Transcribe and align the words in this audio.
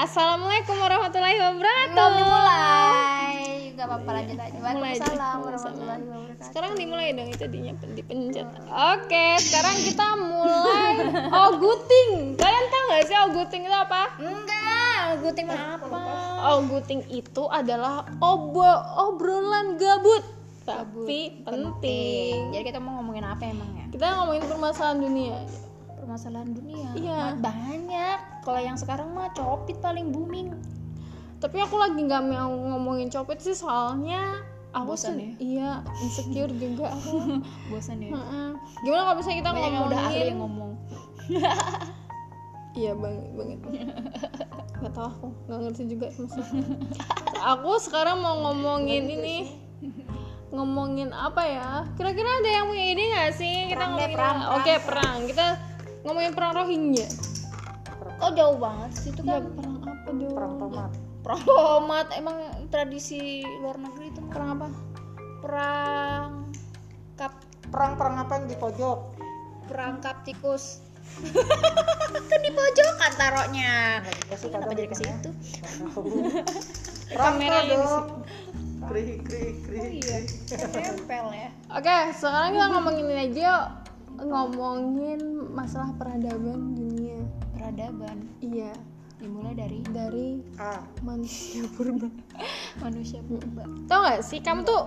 Assalamualaikum 0.00 0.80
warahmatullahi 0.80 1.36
wabarakatuh. 1.36 1.92
Belum 1.92 2.12
dimulai. 2.24 3.36
Gak 3.76 3.84
apa-apa 3.84 4.10
lanjut 4.16 4.36
aja. 4.40 4.56
Mulai. 4.56 4.72
Waalaikumsalam 4.80 5.38
warahmatullahi 5.44 6.00
wabarakatuh. 6.08 6.44
Sekarang 6.48 6.72
dimulai 6.72 7.12
dong 7.12 7.28
itu 7.28 7.44
dinyap 7.44 7.76
dipencet. 7.92 8.48
Oke, 8.64 9.26
sekarang 9.44 9.76
kita 9.76 10.06
mulai 10.16 10.94
oguting. 11.52 12.32
Kalian 12.32 12.66
tahu 12.72 12.84
nggak 12.88 13.04
sih 13.04 13.16
oguting 13.28 13.62
itu 13.68 13.76
apa? 13.76 14.02
Enggak, 14.24 15.04
mah 15.20 15.60
apa? 15.76 15.98
Oguting 16.56 17.00
itu 17.12 17.42
adalah 17.52 18.08
obo 18.24 18.72
obrolan 19.04 19.76
gabut, 19.76 20.24
tapi 20.64 21.44
penting. 21.44 22.56
Jadi 22.56 22.72
kita 22.72 22.80
mau 22.80 23.04
ngomongin 23.04 23.28
apa 23.28 23.44
emangnya? 23.44 23.92
Kita 23.92 24.16
ngomongin 24.16 24.48
permasalahan 24.48 24.96
dunia. 24.96 25.36
Permasalahan 26.10 26.50
dunia. 26.58 26.90
Iya. 26.98 27.38
Banyak. 27.38 28.42
Kalau 28.42 28.58
yang 28.58 28.74
sekarang 28.74 29.14
mah 29.14 29.30
copit 29.30 29.78
paling 29.78 30.10
booming. 30.10 30.58
Tapi 31.38 31.62
aku 31.62 31.78
lagi 31.78 32.02
nggak 32.02 32.34
mau 32.34 32.50
ngomongin 32.50 33.06
copet 33.14 33.38
sih 33.38 33.54
soalnya 33.54 34.42
aku 34.74 34.94
Bosan 34.98 35.18
sih 35.18 35.30
iya 35.38 35.86
insecure 36.02 36.50
juga 36.50 36.90
aku. 36.98 37.38
Bosan 37.70 38.02
ya. 38.02 38.10
Gimana 38.82 39.06
kalau 39.06 39.16
misalnya 39.22 39.38
kita 39.38 39.50
ngomongin 39.54 39.82
udah 39.86 40.00
ahli 40.02 40.24
yang 40.26 40.40
ngomong. 40.42 40.72
Iya 42.74 42.92
banget 42.98 43.26
banget. 43.38 43.58
Gak 44.82 44.90
tau 44.90 45.06
aku 45.14 45.26
nggak 45.46 45.58
ngerti 45.62 45.82
juga 45.94 46.06
maksudnya. 46.10 46.64
aku 47.54 47.70
sekarang 47.86 48.18
mau 48.18 48.34
ngomongin 48.50 49.06
ini 49.06 49.36
ngomongin 50.50 51.14
apa 51.14 51.46
ya? 51.46 51.70
Kira-kira 51.94 52.42
ada 52.42 52.50
yang 52.50 52.66
punya 52.66 52.98
ide 52.98 53.04
nggak 53.14 53.30
sih 53.38 53.70
kita 53.70 53.78
Perang 53.78 53.90
ngomongin? 53.94 54.16
perang, 54.18 54.38
Oke 54.58 54.74
perang, 54.82 54.82
perang. 54.90 55.18
Kita 55.30 55.69
ngomongin 56.02 56.32
perang 56.32 56.52
Rohingya. 56.56 57.08
Oh 58.20 58.30
jauh 58.32 58.56
banget 58.56 58.90
sih 58.96 59.10
itu 59.12 59.20
Ya 59.24 59.40
kan. 59.40 59.52
perang 59.52 59.74
apa 59.76 60.10
dong? 60.12 60.32
perang 60.32 60.54
tomat 60.56 60.90
Perang 61.20 61.42
tomat 61.44 62.06
emang 62.16 62.36
tradisi 62.68 63.44
luar 63.60 63.76
negeri 63.76 64.08
itu. 64.08 64.20
Perang 64.28 64.48
apa? 64.56 64.68
perang 65.40 66.52
kap 67.16 67.32
perang 67.72 67.96
perang 67.96 68.16
apa 68.20 68.32
yang 68.36 68.44
di 68.44 68.56
pojok 68.60 68.98
perangkap 69.72 70.20
tikus 70.20 70.84
kan 72.30 72.40
di 72.44 72.52
pojokan 72.52 73.12
taruhnya 73.16 74.04
kenapa 74.28 74.72
jadi 74.76 74.88
ke 74.92 74.96
ya? 75.00 75.16
situ 75.16 75.30
perang 77.16 77.34
di 77.40 77.48
dong 77.48 78.20
kri 78.84 79.16
kri 79.24 79.42
kri 79.64 79.78
oh 79.80 79.88
iya 79.96 80.16
nempel 80.92 81.26
ya 81.32 81.48
Oke, 81.70 81.96
sekarang 82.12 82.50
kita 82.52 82.66
ngomongin 82.66 83.06
ini 83.06 83.22
aja 83.30 83.40
yuk. 83.46 83.64
Ngomongin 84.20 85.20
masalah 85.50 85.92
peradaban 85.96 86.76
dunia. 86.76 87.20
peradaban 87.56 88.24
Iya, 88.40 88.72
dimulai 89.20 89.52
dari 89.52 89.80
dari 89.92 90.28
a 90.56 90.80
manusia 91.04 91.64
purba. 91.76 92.08
manusia 92.84 93.20
purba 93.20 93.68
Tau 93.84 94.00
gak 94.04 94.24
sih, 94.24 94.40
kamu 94.40 94.64
tuh 94.64 94.82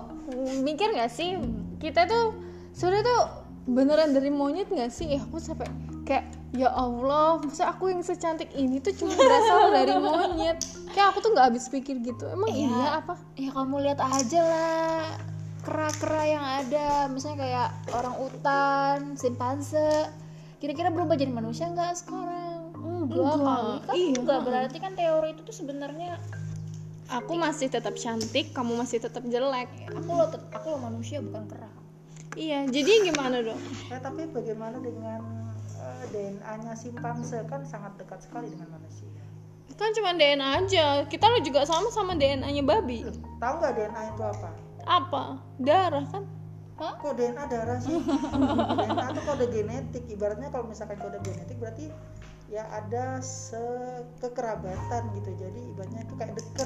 mikir 0.61 0.89
gak 0.93 1.13
sih 1.13 1.37
kita 1.77 2.09
tuh 2.09 2.33
sebenarnya 2.73 3.05
tuh 3.05 3.21
beneran 3.69 4.09
dari 4.11 4.33
monyet 4.33 4.67
gak 4.73 4.89
sih? 4.89 5.13
Ya 5.13 5.21
aku 5.21 5.37
sampai 5.37 5.69
kayak 6.03 6.25
ya 6.53 6.69
Allah, 6.69 7.41
masa 7.41 7.69
aku 7.69 7.89
yang 7.89 8.01
secantik 8.01 8.49
ini 8.53 8.77
tuh 8.77 8.93
cuma 8.93 9.13
berasal 9.13 9.69
dari 9.77 9.93
monyet. 9.95 10.57
Kayak 10.93 11.13
aku 11.13 11.25
tuh 11.25 11.29
nggak 11.33 11.47
habis 11.53 11.65
pikir 11.69 11.97
gitu. 12.01 12.25
Emang 12.29 12.49
Iya. 12.53 12.69
iya 12.69 12.89
apa? 13.01 13.13
ya 13.33 13.49
kamu 13.49 13.75
lihat 13.85 13.99
aja 14.01 14.41
lah 14.45 15.32
kera-kera 15.63 16.23
yang 16.25 16.43
ada 16.43 16.87
misalnya 17.07 17.39
kayak 17.39 17.67
orang 17.89 18.15
utan 18.19 18.97
simpanse 19.15 20.11
kira-kira 20.59 20.91
berubah 20.91 21.15
jadi 21.15 21.31
manusia 21.31 21.67
nggak 21.67 21.95
sekarang 21.97 22.71
enggak, 22.75 23.15
Enggak, 23.15 23.35
kali 23.37 23.75
kan 23.79 23.95
iya. 23.95 24.11
enggak 24.13 24.39
berarti 24.43 24.77
kan 24.77 24.91
teori 24.93 25.29
itu 25.31 25.41
tuh 25.41 25.55
sebenarnya 25.55 26.19
Aku 27.11 27.35
masih 27.35 27.67
tetap 27.67 27.93
cantik, 27.93 28.55
kamu 28.55 28.79
masih 28.79 28.97
tetap 28.97 29.21
jelek. 29.27 29.69
aku 29.91 30.09
lo 30.09 30.25
aku 30.49 30.65
lo 30.67 30.77
manusia 30.81 31.19
bukan 31.19 31.45
kera 31.45 31.69
Iya, 32.33 32.65
jadi 32.65 33.05
gimana 33.05 33.39
dong? 33.39 33.59
eh 33.87 33.99
tapi 34.01 34.25
bagaimana 34.25 34.81
dengan 34.81 35.21
eh, 35.77 36.03
DNA-nya 36.09 36.73
simpanse 36.73 37.45
kan 37.45 37.61
sangat 37.63 37.93
dekat 37.95 38.19
sekali 38.19 38.49
dengan 38.49 38.73
manusia 38.73 39.05
Kan 39.73 39.89
cuma 39.91 40.13
DNA 40.13 40.49
aja. 40.59 40.85
Kita 41.03 41.25
lo 41.27 41.41
juga 41.41 41.65
sama 41.65 41.89
sama 41.89 42.13
DNA-nya 42.13 42.61
babi. 42.61 43.01
Loh, 43.01 43.13
tahu 43.37 43.53
nggak 43.57 43.73
DNA 43.73 44.01
itu 44.07 44.21
apa 44.23 44.49
Apa? 44.83 45.39
Darah 45.59 46.05
kan? 46.07 46.23
Hah? 46.73 46.97
kok 46.97 47.13
DNA 47.15 47.45
darah 47.53 47.77
sih 47.77 48.01
DNA 48.01 49.05
itu 49.13 49.21
kode 49.29 49.45
genetik 49.53 50.09
ibaratnya 50.09 50.49
kalau 50.49 50.65
misalkan 50.65 50.97
kode 50.97 51.21
genetik 51.21 51.61
berarti 51.61 51.93
ya 52.49 52.65
ada 52.73 53.21
sekekerabatan 53.21 55.13
gitu 55.13 55.31
jadi 55.37 55.59
ibaratnya 55.69 56.01
itu 56.01 56.17
kayak 56.17 56.33
deket 56.33 56.65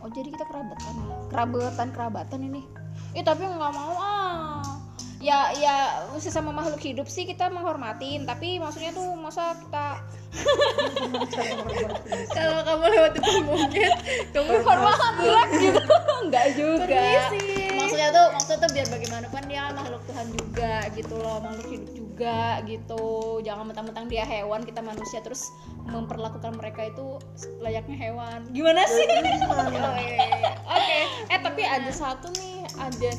Oh 0.00 0.08
jadi 0.08 0.32
kita 0.32 0.48
kerabatan 0.48 0.92
nih, 0.96 1.12
kerabatan 1.28 1.88
kerabatan 1.92 2.40
ini. 2.40 2.64
Eh 3.12 3.20
tapi 3.20 3.44
nggak 3.44 3.72
mau 3.76 3.92
ah. 4.00 4.79
Ya 5.20 5.52
ya 5.52 6.00
sesama 6.16 6.48
makhluk 6.48 6.80
hidup 6.80 7.04
sih 7.04 7.28
kita 7.28 7.52
menghormatin, 7.52 8.24
tapi 8.24 8.56
maksudnya 8.56 8.96
tuh 8.96 9.12
masa 9.20 9.52
kita 9.52 10.00
Kalau 12.36 12.58
kamu 12.62 12.84
lewat 12.88 13.12
depan 13.18 13.42
mungkin 13.44 13.90
kamu 14.32 14.52
hormat 14.64 15.48
gitu, 15.58 15.80
nggak 16.30 16.46
juga. 16.56 16.86
Permisi. 16.86 17.76
Maksudnya 17.76 18.08
tuh 18.14 18.26
maksudnya 18.32 18.58
tuh 18.64 18.70
biar 18.72 18.86
bagaimanapun 18.88 19.42
dia 19.50 19.64
makhluk 19.74 20.02
Tuhan 20.06 20.26
juga 20.32 20.74
gitu 20.94 21.14
loh, 21.18 21.38
makhluk 21.42 21.68
hidup 21.68 21.90
juga 21.92 22.38
gitu. 22.64 23.04
Jangan 23.42 23.64
mentang-mentang 23.68 24.06
dia 24.06 24.24
hewan 24.24 24.62
kita 24.64 24.80
manusia 24.80 25.18
terus 25.20 25.50
memperlakukan 25.84 26.54
mereka 26.56 26.88
itu 26.88 27.18
layaknya 27.58 27.96
hewan. 27.98 28.46
Gimana 28.54 28.86
sih? 28.88 29.04
Oh, 29.50 29.66
iya, 29.98 29.98
iya, 29.98 30.26
iya. 30.46 30.52
Oke, 30.62 30.98
eh 31.28 31.40
tapi 31.42 31.62
ada 31.66 31.90
satu 31.90 32.30
nih, 32.38 32.62
ada 32.78 33.10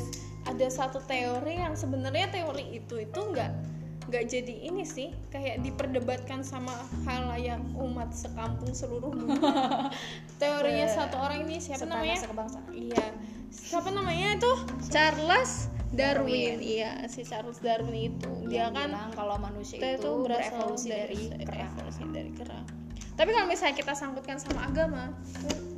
ada 0.52 0.68
satu 0.68 1.00
teori 1.08 1.64
yang 1.64 1.74
sebenarnya 1.80 2.28
teori 2.28 2.76
itu 2.76 3.00
itu 3.00 3.20
nggak 3.20 3.52
nggak 4.12 4.24
jadi 4.28 4.56
ini 4.68 4.84
sih 4.84 5.16
kayak 5.32 5.64
diperdebatkan 5.64 6.44
sama 6.44 6.74
halayak 7.08 7.62
umat 7.80 8.12
sekampung 8.12 8.76
seluruh 8.76 9.14
dunia. 9.14 9.88
Teorinya 10.42 10.88
satu 10.90 11.16
orang 11.22 11.48
ini 11.48 11.62
siapa 11.62 11.88
namanya? 11.88 12.20
Iya. 12.74 13.06
Siapa 13.54 13.88
namanya 13.94 14.36
itu? 14.36 14.52
Charles 14.90 15.70
Darwin. 15.96 16.60
Iya, 16.60 17.06
si 17.08 17.22
Charles 17.24 17.62
Darwin 17.64 18.16
itu. 18.16 18.32
Dia 18.50 18.68
Yang 18.68 18.72
kan 18.74 18.90
bilang 18.90 19.12
kalau 19.16 19.36
manusia 19.38 19.78
itu 19.80 19.88
itu 20.02 20.12
berasal 20.24 20.60
berevolusi 20.60 20.88
dari, 20.92 21.22
evolusi 21.38 22.04
dari 22.10 22.32
kera. 22.36 22.60
Tapi 23.22 23.38
kalau 23.38 23.46
misalnya 23.46 23.78
kita 23.78 23.94
sangkutkan 23.94 24.42
sama 24.42 24.66
agama, 24.66 25.14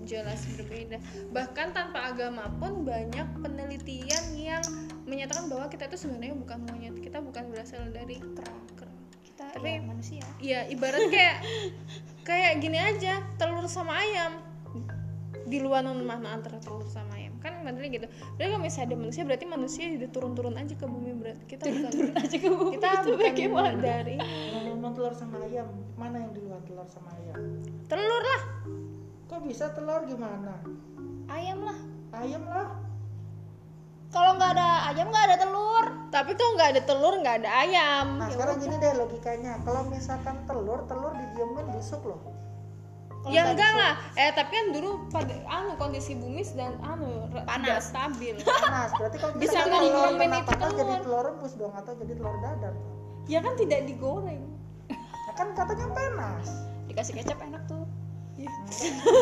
jelas 0.07 0.47
berbeda. 0.55 0.95
Bahkan 1.35 1.75
tanpa 1.75 2.15
agama 2.15 2.47
pun 2.55 2.87
banyak 2.87 3.27
penelitian 3.43 4.23
yang 4.39 4.63
menyatakan 5.03 5.51
bahwa 5.51 5.67
kita 5.67 5.91
itu 5.91 6.07
sebenarnya 6.07 6.39
bukan 6.39 6.63
monyet, 6.63 6.95
kita 7.03 7.19
bukan 7.19 7.51
berasal 7.51 7.83
dari 7.91 8.15
kera. 8.15 8.55
kera. 8.79 8.93
Kita 9.27 9.43
Tapi- 9.59 9.75
ya, 9.75 9.83
manusia. 9.83 10.23
Iya, 10.39 10.59
ibarat 10.71 11.03
kayak 11.11 11.37
kayak 12.23 12.63
gini 12.63 12.79
aja, 12.79 13.19
telur 13.35 13.67
sama 13.67 13.99
ayam. 13.99 14.39
Di 15.43 15.59
luar 15.59 15.83
mana 15.83 16.39
antara 16.39 16.63
telur 16.63 16.87
sama 16.87 17.19
ayam 17.19 17.22
kan 17.63 17.71
modelnya 17.71 17.91
gitu. 17.95 18.07
Berarti 18.35 18.49
kalau 18.51 18.59
misalnya 18.59 18.85
ada 18.91 18.95
manusia 18.99 19.21
berarti 19.23 19.45
manusia 19.47 19.83
udah 19.95 20.09
turun-turun 20.11 20.55
aja 20.59 20.73
ke 20.75 20.85
bumi 20.85 21.11
berarti 21.15 21.43
kita 21.47 21.63
bukan 21.71 21.91
aja 22.19 22.35
ke 22.35 22.49
bumi 22.51 22.71
kita 22.75 22.87
itu 22.91 23.09
bukan 23.15 23.23
bagaimana? 23.31 23.79
dari 23.79 24.15
ngomong 24.67 24.91
telur 24.91 25.13
sama 25.15 25.39
ayam 25.47 25.67
mana 25.95 26.19
yang 26.19 26.31
duluan 26.35 26.59
telur 26.67 26.87
sama 26.91 27.09
ayam 27.15 27.35
telur 27.87 28.19
lah. 28.21 28.41
kok 29.25 29.39
bisa 29.47 29.71
telur 29.71 30.03
gimana 30.03 30.59
Ayam 31.31 31.63
lah. 31.63 31.77
ayam 32.19 32.43
lah 32.43 32.67
Kalau 34.11 34.37
nggak 34.37 34.53
ada 34.53 34.93
ayam 34.93 35.09
nggak 35.09 35.25
ada 35.25 35.37
telur. 35.41 35.85
Tapi 36.13 36.37
kalau 36.37 36.53
nggak 36.53 36.69
ada 36.77 36.81
telur 36.85 37.13
nggak 37.17 37.35
ada 37.41 37.49
ayam. 37.65 38.21
nah 38.21 38.29
Ya 38.29 38.37
sekarang 38.37 38.61
gini 38.61 38.75
deh 38.77 38.93
logikanya 38.93 39.57
kalau 39.65 39.89
misalkan 39.89 40.37
telur 40.45 40.85
telur 40.85 41.17
didiemin 41.17 41.65
busuk 41.73 42.05
loh 42.05 42.21
Kalau 43.23 43.31
ya 43.31 43.41
nggak 43.41 43.55
enggak 43.55 43.71
bisa- 43.71 43.79
lah. 43.79 43.93
Eh 44.19 44.29
tapi 44.29 44.51
kan 44.51 44.65
dulu 44.69 44.89
pada 45.07 45.33
anu 45.47 45.71
kondisi 45.75 46.11
bumi 46.13 46.43
dan 46.53 46.75
anu 46.81 47.31
Panas. 47.41 47.87
stabil. 47.87 48.35
panas 48.37 48.91
berarti 48.93 49.17
kalau 49.17 49.33
Bisa 49.35 49.63
kena 49.63 49.79
itu 49.79 49.95
panas 50.43 50.71
jadi 50.73 50.95
telur? 50.99 51.23
rebus 51.23 51.53
dong 51.55 51.71
atau 51.71 51.95
jadi 51.95 52.13
telur 52.13 52.35
dadar 52.37 52.73
ya 53.23 53.39
kan 53.39 53.55
tidak 53.55 53.87
digoreng. 53.87 54.43
ya 55.23 55.31
kan 55.33 55.47
katanya 55.53 55.87
panas 55.89 56.47
Dikasih 56.85 57.15
kecap 57.15 57.39
enak 57.41 57.63
tuh. 57.63 57.87
Ya, 58.33 58.49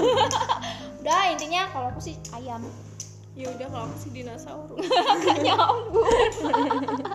Udah 1.00 1.21
intinya 1.30 1.69
kalau 1.69 1.88
aku 1.89 2.01
sih 2.01 2.15
ayam. 2.31 2.63
ya 3.31 3.47
udah 3.47 3.68
kalau 3.69 3.86
aku 3.86 3.97
sih 3.97 4.12
dinosaurus. 4.12 4.81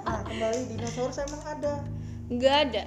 nah 0.00 0.20
kembali 0.22 0.60
dinosaurus 0.70 1.18
emang 1.20 1.42
ada 1.42 1.72
Nggak 2.28 2.56
ada. 2.64 2.82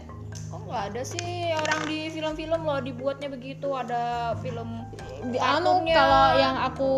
Kok 0.50 0.66
nggak 0.66 0.84
ada 0.90 1.02
sih 1.04 1.26
orang 1.52 1.82
di 1.86 2.10
film-film 2.10 2.62
loh 2.62 2.80
dibuatnya 2.80 3.30
begitu 3.30 3.70
ada 3.70 4.02
film 4.36 4.90
Di 5.22 5.38
anu 5.38 5.86
kalau 5.86 6.26
yang 6.34 6.58
aku 6.58 6.92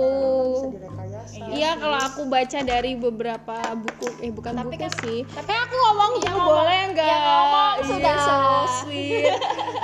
direkayasa 0.71 1.51
Iya 1.51 1.75
kalau 1.75 1.99
aku 1.99 2.21
baca 2.25 2.59
dari 2.61 2.95
beberapa 2.95 3.55
buku 3.75 4.07
eh 4.19 4.29
bukan 4.29 4.55
Tapi 4.55 4.67
buku 4.69 4.79
kan- 4.79 4.95
sih. 5.01 5.19
Tapi 5.25 5.51
aku 5.51 5.75
ngomong 5.75 6.11
Yang 6.17 6.31
ngomong- 6.33 6.55
boleh 6.55 6.79
enggak? 6.85 7.07
yang 7.07 7.23
ngomong 7.23 7.75
sudah. 7.83 8.15
so 8.17 8.37
sweet. 8.79 9.35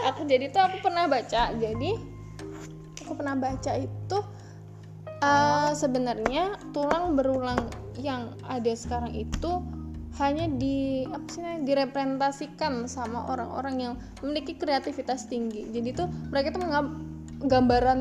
aku 0.06 0.22
jadi 0.24 0.46
tuh 0.48 0.62
aku 0.64 0.78
pernah 0.80 1.04
baca. 1.06 1.44
Jadi 1.52 1.92
aku 3.00 3.12
pernah 3.14 3.36
baca 3.36 3.72
itu 3.74 4.18
eh, 5.20 5.70
sebenarnya 5.74 6.44
tulang 6.72 7.16
berulang 7.16 7.60
yang 7.98 8.32
ada 8.44 8.72
sekarang 8.72 9.12
itu 9.12 9.60
hanya 10.18 10.50
di 10.50 11.06
apa 11.06 11.28
sih 11.30 11.42
namanya, 11.44 11.62
direpresentasikan 11.68 12.90
sama 12.90 13.28
orang-orang 13.30 13.76
yang 13.78 13.94
memiliki 14.24 14.58
kreativitas 14.58 15.30
tinggi. 15.30 15.70
Jadi 15.70 15.90
tuh 15.94 16.08
mereka 16.34 16.58
tuh 16.58 16.62
menganggap 16.66 16.88
gambaran 17.38 18.00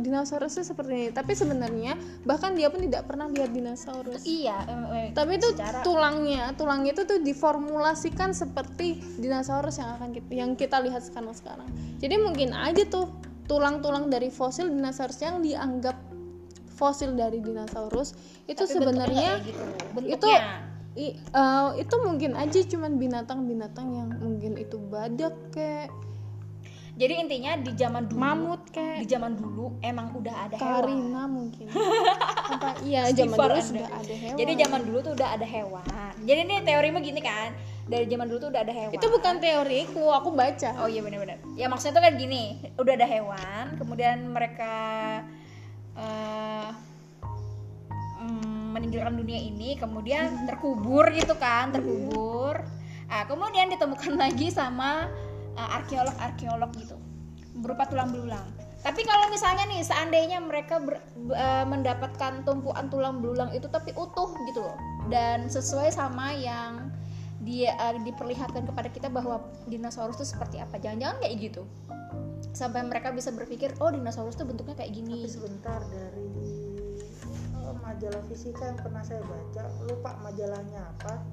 dinosaurus 0.00 0.56
itu 0.56 0.64
seperti 0.72 0.92
ini. 0.94 1.08
Tapi 1.10 1.32
sebenarnya 1.34 1.92
bahkan 2.24 2.54
dia 2.54 2.70
pun 2.72 2.80
tidak 2.80 3.04
pernah 3.10 3.28
lihat 3.28 3.50
dinosaurus. 3.52 4.22
Iya 4.24 4.64
eh, 4.64 4.86
eh, 4.94 5.08
tapi 5.12 5.36
itu 5.36 5.48
secara- 5.52 5.84
tulangnya 5.84 6.54
tulangnya 6.54 6.94
itu 6.96 7.02
tuh 7.04 7.18
diformulasikan 7.20 8.32
seperti 8.32 9.02
dinosaurus 9.20 9.82
yang 9.82 9.98
akan 9.98 10.08
kita, 10.14 10.30
yang 10.32 10.50
kita 10.54 10.78
lihat 10.80 11.02
sekarang 11.04 11.34
sekarang. 11.34 11.68
Jadi 11.98 12.14
mungkin 12.16 12.54
aja 12.54 12.86
tuh 12.88 13.10
tulang-tulang 13.50 14.08
dari 14.12 14.28
fosil 14.28 14.70
dinosaurus 14.70 15.18
yang 15.24 15.40
dianggap 15.42 15.96
fosil 16.78 17.18
dari 17.18 17.42
dinosaurus 17.42 18.14
itu 18.46 18.62
tapi 18.62 18.70
sebenarnya 18.70 19.42
bentuknya 19.42 20.14
gitu. 20.14 20.14
itu 20.14 20.28
i- 20.98 21.14
eh, 21.14 21.68
itu 21.78 21.94
mungkin 22.02 22.34
aja 22.34 22.58
cuman 22.66 22.98
binatang-binatang 22.98 23.86
yang 23.94 24.08
mungkin 24.18 24.58
itu 24.58 24.76
badak 24.76 25.34
kayak 25.54 25.94
jadi 26.98 27.14
intinya 27.22 27.54
di 27.62 27.72
zaman 27.78 28.10
dulu 28.10 28.18
mamut 28.18 28.62
di 28.66 28.74
kayak 28.74 29.06
zaman 29.06 29.38
dulu 29.38 29.78
emang 29.86 30.18
udah 30.18 30.34
ada 30.50 30.58
hewan. 30.58 30.82
Karina 30.82 31.22
mungkin. 31.30 31.66
Apa? 32.58 32.74
Iya 32.82 33.14
zaman 33.14 33.38
dulu 33.38 33.54
Anda. 33.54 33.62
sudah 33.62 33.88
ada 33.94 34.14
hewan. 34.18 34.38
Jadi 34.42 34.52
zaman 34.58 34.80
dulu 34.82 34.98
tuh 35.06 35.12
udah 35.14 35.28
ada 35.38 35.46
hewan. 35.46 36.10
Jadi 36.26 36.40
ini 36.42 36.56
teorimu 36.66 36.98
gini 36.98 37.20
kan? 37.22 37.54
Dari 37.86 38.04
zaman 38.10 38.26
dulu 38.26 38.38
tuh 38.42 38.50
udah 38.50 38.62
ada 38.66 38.74
hewan. 38.74 38.92
Itu 38.98 39.06
bukan 39.14 39.34
teoriku 39.38 40.10
aku 40.10 40.34
baca. 40.34 40.70
Oh 40.82 40.90
iya 40.90 40.98
benar-benar. 41.06 41.38
Ya 41.54 41.70
maksudnya 41.70 42.02
tuh 42.02 42.02
kan 42.02 42.18
gini, 42.18 42.66
udah 42.74 42.92
ada 42.98 43.06
hewan, 43.06 43.64
kemudian 43.78 44.18
mereka 44.34 44.74
mm, 45.94 46.87
meninggalkan 48.78 49.18
dunia 49.18 49.42
ini, 49.42 49.74
kemudian 49.74 50.46
terkubur 50.46 51.10
gitu 51.10 51.34
kan, 51.34 51.74
terkubur. 51.74 52.62
Ah 53.10 53.26
kemudian 53.26 53.66
ditemukan 53.74 54.14
lagi 54.14 54.54
sama 54.54 55.10
eh, 55.58 55.76
arkeolog-arkeolog 55.82 56.70
gitu, 56.78 56.96
berupa 57.58 57.90
tulang 57.90 58.14
belulang. 58.14 58.46
Tapi 58.78 59.02
kalau 59.02 59.26
misalnya 59.26 59.66
nih, 59.66 59.82
seandainya 59.82 60.38
mereka 60.38 60.78
ber- 60.78 61.02
eh, 61.34 61.66
mendapatkan 61.66 62.46
tumpuan 62.46 62.86
tulang 62.86 63.18
belulang 63.18 63.50
itu 63.50 63.66
tapi 63.66 63.90
utuh 63.98 64.30
gitu 64.46 64.62
loh, 64.62 64.78
dan 65.10 65.50
sesuai 65.50 65.90
sama 65.90 66.30
yang 66.38 66.94
dia 67.42 67.74
eh, 67.74 67.98
diperlihatkan 68.02 68.66
kepada 68.66 68.88
kita 68.90 69.08
bahwa 69.10 69.42
dinosaurus 69.70 70.18
itu 70.22 70.26
seperti 70.26 70.58
apa 70.58 70.78
jangan-jangan 70.82 71.22
kayak 71.22 71.34
gitu 71.38 71.62
sampai 72.50 72.82
mereka 72.82 73.14
bisa 73.14 73.30
berpikir 73.30 73.70
oh 73.78 73.94
dinosaurus 73.94 74.34
itu 74.34 74.42
bentuknya 74.42 74.74
kayak 74.74 74.90
gini 74.90 75.22
tapi 75.22 75.30
sebentar 75.30 75.80
dari 75.86 76.57
majalah 77.88 78.22
fisika 78.28 78.68
yang 78.68 78.78
pernah 78.78 79.00
saya 79.00 79.24
baca 79.24 79.64
lupa 79.88 80.10
majalahnya 80.20 80.80
apa. 80.84 81.24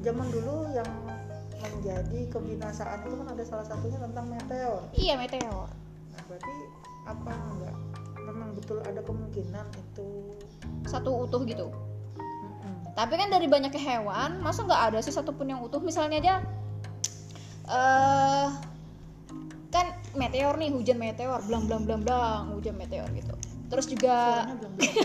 Zaman 0.00 0.26
dulu 0.32 0.72
yang 0.72 0.88
menjadi 1.58 2.20
kebinasaan 2.32 3.04
itu 3.04 3.14
kan 3.18 3.28
ada 3.36 3.44
salah 3.44 3.66
satunya 3.68 3.98
tentang 4.00 4.24
meteor. 4.32 4.80
Iya 4.96 5.20
meteor. 5.20 5.68
Nah 6.16 6.20
berarti 6.24 6.54
apa 7.04 7.32
enggak? 7.34 7.76
Memang 8.24 8.48
betul 8.56 8.80
ada 8.80 9.04
kemungkinan 9.04 9.66
itu. 9.76 10.08
Satu 10.88 11.28
utuh 11.28 11.44
gitu. 11.44 11.68
Tapi 12.96 13.14
kan 13.14 13.30
dari 13.30 13.46
banyaknya 13.46 13.78
hewan 13.78 14.42
masa 14.42 14.66
nggak 14.66 14.82
ada 14.90 14.98
sih 14.98 15.14
satupun 15.14 15.46
yang 15.46 15.62
utuh? 15.62 15.78
Misalnya 15.78 16.18
aja 16.18 16.34
eh 17.68 18.48
kan 19.68 19.86
meteor 20.16 20.56
nih 20.56 20.72
hujan 20.72 20.96
meteor 20.96 21.44
blang 21.44 21.68
blang 21.68 21.84
blang 21.84 22.00
blang 22.00 22.48
hujan 22.56 22.74
meteor 22.80 23.04
gitu 23.12 23.36
terus 23.68 23.86
juga 23.88 24.48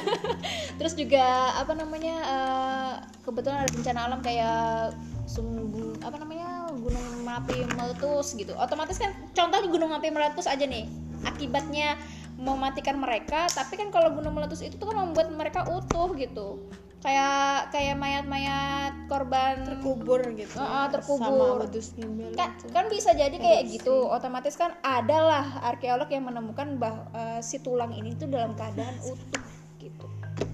terus 0.79 0.93
juga 0.95 1.55
apa 1.59 1.75
namanya 1.75 2.15
eh, 2.23 2.93
kebetulan 3.23 3.67
ada 3.67 3.71
bencana 3.71 3.99
alam 4.07 4.19
kayak 4.23 4.95
sumbu 5.27 5.95
apa 6.03 6.19
namanya 6.19 6.67
gunung 6.73 7.23
merapi 7.23 7.63
meletus 7.79 8.35
gitu. 8.35 8.51
Otomatis 8.59 8.99
kan 8.99 9.15
contohnya 9.31 9.67
gunung 9.71 9.89
merapi 9.91 10.11
meletus 10.11 10.47
aja 10.51 10.67
nih 10.67 10.87
akibatnya 11.23 11.95
mematikan 12.35 12.99
mereka 12.99 13.47
tapi 13.47 13.79
kan 13.79 13.87
kalau 13.93 14.11
gunung 14.11 14.35
meletus 14.35 14.65
itu 14.65 14.75
tuh 14.75 14.89
kan 14.91 14.99
membuat 14.99 15.31
mereka 15.31 15.63
utuh 15.69 16.11
gitu 16.17 16.67
kayak 17.03 17.67
kayak 17.69 17.95
mayat-mayat 17.95 18.95
korban 19.05 19.59
terkubur 19.61 20.23
gitu 20.31 20.55
Ah, 20.55 20.87
ah, 20.87 20.87
terkubur. 20.87 21.19
sama 21.19 21.45
wedus 21.59 21.91
gimbal 21.91 22.31
kan 22.31 22.55
itu. 22.55 22.71
kan 22.71 22.85
bisa 22.87 23.11
jadi 23.11 23.35
kayak 23.35 23.61
gitu 23.69 24.07
otomatis 24.07 24.55
kan 24.55 24.71
adalah 24.79 25.43
arkeolog 25.65 26.07
yang 26.07 26.23
menemukan 26.23 26.79
bah 26.79 26.95
eh, 27.11 27.39
si 27.39 27.59
tulang 27.59 27.91
ini 27.91 28.15
tuh 28.15 28.25
dalam 28.25 28.55
keadaan 28.55 28.95
utuh 29.03 29.43
gitu 29.77 30.07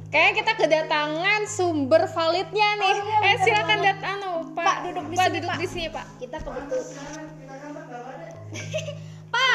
Kayaknya 0.09 0.33
kita 0.35 0.51
kedatangan 0.57 1.41
sumber 1.45 2.09
validnya 2.09 2.69
nih. 2.75 2.97
eh 3.21 3.37
silakan 3.39 3.77
dat 3.79 3.99
anu 4.01 4.31
Pak. 4.51 4.65
Pak, 4.65 4.77
duduk 4.81 5.05
di 5.05 5.13
Pak, 5.13 5.21
sini, 5.21 5.35
duduk 5.37 5.51
Pak. 5.53 5.59
di 5.61 5.67
sini, 5.69 5.87
Pak. 5.87 6.05
kita 6.17 6.37
kebetulan 6.41 7.23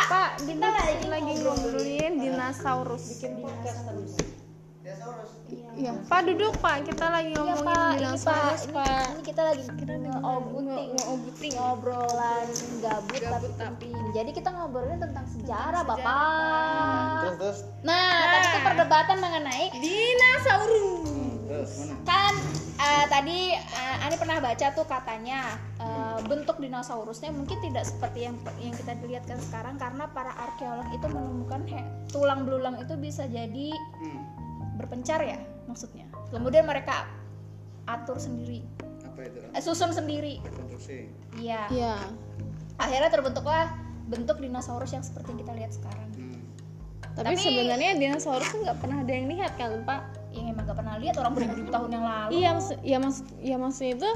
Pak, 0.06 0.30
kita 0.38 0.66
lagi 0.70 1.06
lagi 1.10 1.32
ngobrolin 1.42 2.12
dinosaurus. 2.22 3.04
Bikin 3.18 3.42
Iya, 5.74 5.90
Pak 6.06 6.20
duduk 6.24 6.52
Pak. 6.60 6.84
Kita 6.84 7.08
lagi 7.08 7.32
Iya 7.32 7.40
ngomongin 7.40 7.64
pak, 7.64 7.72
ini 7.74 7.74
pak, 7.74 7.90
dinosaurus, 7.98 8.62
ini, 8.62 8.74
Pak. 8.76 9.04
ini 9.10 9.22
kita 9.24 9.42
lagi 9.42 9.62
ngobuting, 9.64 10.88
Ngobuting. 10.94 11.52
ngobrolan 11.56 12.46
gabut, 12.78 13.20
tapi 13.20 13.48
penting. 13.54 13.94
Jadi 14.12 14.30
kita 14.30 14.48
ngobrolin 14.50 15.00
tentang 15.00 15.26
sejarah, 15.26 15.82
bapak. 15.82 17.10
terus 17.18 17.36
terus 17.40 17.58
Nah, 17.80 18.12
tadi 18.30 18.46
itu 18.46 18.58
perdebatan 18.62 19.16
mengenai 19.18 19.64
Dinosaurus. 19.74 21.12
terus 21.44 21.70
mana 21.76 21.94
kan 22.04 22.34
eh, 22.74 23.04
tadi 23.06 23.38
eh, 23.52 23.96
Ani 24.00 24.16
pernah 24.16 24.40
baca 24.40 24.66
tuh 24.70 24.84
katanya 24.84 25.40
eh, 25.76 26.18
bentuk 26.24 26.56
dinosaurusnya 26.56 27.30
mungkin 27.30 27.60
tidak 27.60 27.84
seperti 27.84 28.24
yang 28.24 28.36
yang 28.58 28.72
kita 28.72 28.96
lihatkan 28.98 29.36
sekarang 29.38 29.76
karena 29.76 30.08
para 30.08 30.32
arkeolog 30.34 30.88
itu 30.88 31.04
menemukan 31.04 31.62
he- 31.66 31.84
tulang 32.08 32.44
belulang 32.44 32.76
itu 32.78 32.96
bisa 32.96 33.24
jadi 33.26 33.76
hmm, 33.76 34.23
berpencar 34.74 35.22
ya 35.22 35.38
maksudnya. 35.66 36.06
Kemudian 36.30 36.66
mereka 36.66 37.06
atur 37.84 38.16
sendiri, 38.16 38.64
apa 39.04 39.28
itu 39.28 39.38
eh, 39.44 39.62
susun 39.62 39.92
sendiri. 39.92 40.40
Iya. 41.36 41.68
Iya. 41.68 41.94
Akhirnya 42.80 43.10
terbentuklah 43.12 43.70
bentuk 44.08 44.40
dinosaurus 44.40 44.92
yang 44.92 45.04
seperti 45.04 45.32
yang 45.36 45.40
kita 45.44 45.52
lihat 45.54 45.72
sekarang. 45.72 46.08
hmm. 46.16 46.40
Tapi, 47.14 47.36
Tapi- 47.38 47.44
sebenarnya 47.46 47.94
dinosaurus 47.94 48.48
tuh 48.50 48.60
nggak 48.66 48.78
pernah 48.82 49.06
ada 49.06 49.12
yang 49.12 49.26
lihat 49.30 49.52
kan, 49.54 49.84
Pak? 49.86 50.00
Yang 50.34 50.46
emang 50.50 50.64
gak 50.66 50.78
pernah 50.82 50.94
lihat 50.98 51.14
orang 51.22 51.32
beribu-ribu 51.38 51.70
tahun 51.70 51.90
yang 51.94 52.04
lalu. 52.04 52.30
Iya, 52.34 52.48
maksud 52.58 52.76
ya 52.82 52.98
maksud 52.98 53.24
ya 53.38 53.56
maksudnya 53.56 53.92
itu 53.94 54.10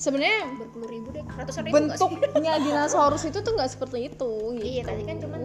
sebenarnya 0.00 0.38
Berpuluh 0.58 0.88
ribu 0.90 1.08
deh, 1.14 1.24
ratusan 1.28 1.62
ribu 1.62 1.76
nggak 1.78 1.94
sih? 1.94 2.08
bentuknya 2.10 2.52
dinosaurus 2.66 3.22
itu 3.28 3.38
tuh 3.38 3.52
nggak 3.54 3.70
seperti 3.70 3.98
itu. 4.10 4.32
Gitu. 4.58 4.64
Iya 4.66 4.82
tadi 4.88 5.02
kan 5.06 5.16
cuman 5.22 5.40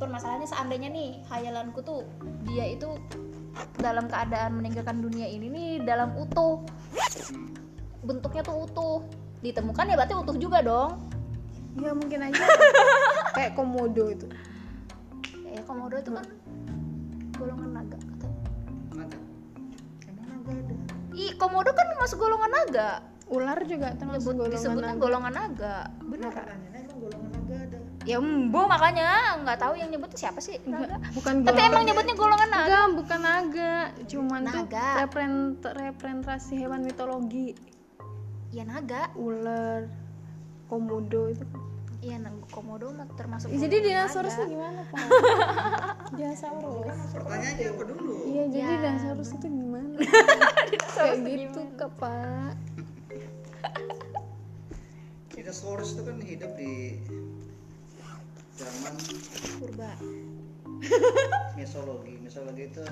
permasalahannya 0.00 0.48
seandainya 0.48 0.88
nih 0.88 1.08
hayalanku 1.28 1.82
tuh 1.84 2.08
dia 2.48 2.72
itu 2.72 2.88
dalam 3.80 4.08
keadaan 4.08 4.58
meninggalkan 4.58 4.98
dunia 5.00 5.26
ini 5.28 5.46
nih 5.48 5.70
dalam 5.84 6.12
utuh. 6.16 6.64
Bentuknya 8.02 8.42
tuh 8.46 8.66
utuh. 8.66 8.98
Ditemukan 9.44 9.84
ya 9.90 9.94
berarti 9.94 10.14
utuh 10.16 10.36
juga 10.36 10.58
dong. 10.64 11.00
Ya 11.76 11.92
mungkin 11.92 12.20
aja. 12.24 12.44
Kayak 13.36 13.52
komodo 13.54 14.08
itu. 14.08 14.26
ya 15.46 15.64
komodo 15.64 15.96
itu 15.96 16.12
kan 16.12 16.26
golongan 17.40 17.70
naga 17.80 17.96
katanya. 17.96 18.40
Naga. 18.92 19.18
emang 20.04 20.26
naga 20.28 20.50
ada? 20.52 20.74
Ih 21.16 21.32
komodo 21.40 21.70
kan 21.72 21.86
masuk 21.96 22.18
golongan 22.20 22.52
naga. 22.52 22.90
Ular 23.26 23.58
juga 23.66 23.96
termasuk 23.96 24.36
Nyebut, 24.36 24.36
golongan 24.36 24.54
disebutnya 24.56 24.92
naga. 24.92 25.02
golongan 25.02 25.32
naga. 25.32 25.76
Bener 26.04 26.32
ya 28.06 28.16
embo 28.16 28.64
makanya 28.64 29.02
nggak 29.42 29.58
tahu 29.58 29.74
yang 29.74 29.90
nyebut 29.90 30.14
siapa 30.14 30.38
sih 30.38 30.62
Enggak, 30.62 30.86
naga 30.88 31.10
bukan 31.10 31.34
tapi 31.42 31.58
emang 31.60 31.82
nyebutnya 31.82 32.14
golongan 32.14 32.48
naga 32.48 32.62
Enggak, 32.62 32.86
bukan 32.94 33.20
naga, 33.20 33.74
cuman 34.06 34.40
tuh 34.42 34.54
Naga. 34.62 34.86
repren- 34.96 35.58
representasi 35.58 36.52
hewan 36.56 36.80
mitologi. 36.80 37.58
ya 38.48 38.62
naga 38.62 39.10
Ular, 39.12 39.90
komodo 40.64 41.28
itu. 41.28 41.42
iya 41.98 42.16
naga 42.16 42.46
komodo 42.48 42.88
mah 42.88 43.10
termasuk 43.12 43.50
Jadi 43.50 43.76
dinosaurus 43.82 44.38
itu 44.38 44.54
gimana, 44.54 44.86
Pak? 44.86 45.02
dinosaurus. 46.16 46.98
pertanyaannya 47.10 47.66
apa 47.68 47.82
dulu 47.84 48.12
Iya, 48.24 48.44
jadi 48.48 48.62
Ya. 48.72 48.80
dinosaurus 48.80 49.30
itu 49.32 49.46
gimana? 49.46 49.96
Kayak 50.94 51.16
gitu, 51.26 51.60
Kak, 51.74 51.90
Pak. 51.98 52.52
dinosaurus 55.28 55.92
itu 55.92 56.02
kan 56.02 56.16
hidup 56.18 56.52
di 56.54 56.96
zaman 58.56 58.94
purba. 59.60 59.90
Mesologi. 61.58 62.14
Mesologi 62.20 62.62
itu 62.68 62.84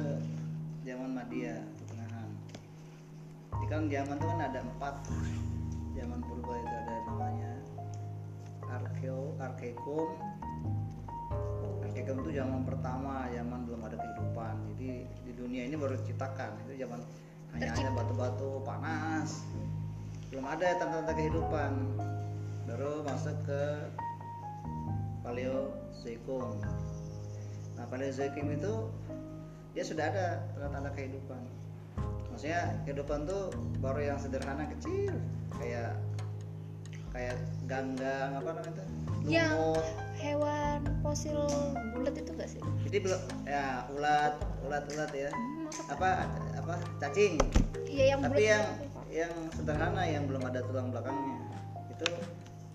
zaman 0.85 1.11
Madia 1.16 1.64
pertengahan 1.80 2.28
di 3.54 3.66
kan 3.73 3.83
zaman 3.88 4.16
itu 4.21 4.26
kan 4.28 4.40
ada 4.40 4.61
empat. 4.61 4.94
Zaman 5.94 6.21
purba 6.21 6.54
itu 6.59 6.75
ada 6.75 6.94
namanya 7.09 7.52
arkeo 8.68 9.38
arkekon 9.38 10.11
Nesikum 11.94 12.26
itu 12.26 12.42
zaman 12.42 12.66
pertama 12.66 13.30
zaman 13.30 13.71
belum 13.71 13.87
ada 13.87 13.94
kehidupan. 13.94 14.54
Jadi 14.75 15.06
di 15.06 15.33
dunia 15.38 15.62
ini 15.62 15.78
baru 15.78 15.94
diciptakan. 15.94 16.66
Itu 16.66 16.75
zaman 16.83 16.99
hanya 17.54 17.71
ada 17.71 17.90
batu-batu 17.94 18.59
panas. 18.66 19.47
Belum 20.35 20.42
ada 20.42 20.75
tanda-tanda 20.75 21.14
kehidupan. 21.14 21.73
Baru 22.66 23.06
masuk 23.06 23.37
ke 23.47 23.62
Paleozoikum 25.25 26.61
nah 27.75 27.85
Paleozoikum 27.90 28.54
itu 28.54 28.73
dia 29.75 29.83
sudah 29.83 30.07
ada 30.07 30.26
tanda-tanda 30.54 30.90
kehidupan. 30.95 31.43
Maksudnya 32.31 32.78
kehidupan 32.87 33.26
tuh 33.26 33.50
baru 33.83 34.14
yang 34.14 34.19
sederhana 34.23 34.71
kecil. 34.71 35.19
Kayak 35.59 35.99
kayak 37.11 37.38
ganggang 37.66 38.38
apa 38.38 38.50
namanya 38.54 38.71
itu 38.71 38.85
Yang- 39.31 39.83
hewan 40.19 40.81
fosil 41.02 41.38
bulat 41.90 42.14
itu 42.14 42.31
gak 42.38 42.50
sih? 42.50 42.62
Jadi 42.87 42.97
belum 43.02 43.23
ya 43.50 43.83
ulat 43.99 44.35
ulat 44.62 44.85
ulat 44.95 45.11
ya. 45.11 45.31
Hmm, 45.35 45.66
apa 45.90 46.09
apa 46.54 46.75
cacing. 47.02 47.35
Iya 47.90 48.14
yang 48.14 48.21
tapi 48.23 48.47
bulat 48.47 48.47
yang 48.47 48.64
yang 49.11 49.35
sederhana 49.59 50.02
yang 50.07 50.23
belum 50.31 50.43
ada 50.47 50.62
tulang 50.62 50.95
belakangnya. 50.95 51.38
Itu 51.90 52.07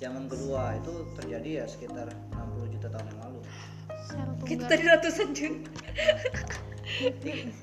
zaman 0.04 0.28
kedua 0.28 0.76
itu 0.80 1.08
terjadi 1.16 1.64
ya 1.64 1.66
sekitar 1.68 2.12
60 2.60 2.76
juta 2.76 2.88
tahun 2.92 3.06
yang 3.08 3.20
lalu. 3.24 3.40
Kita 4.44 4.64
tadi 4.68 4.84
ratusan 4.84 5.28
juta. 5.32 5.70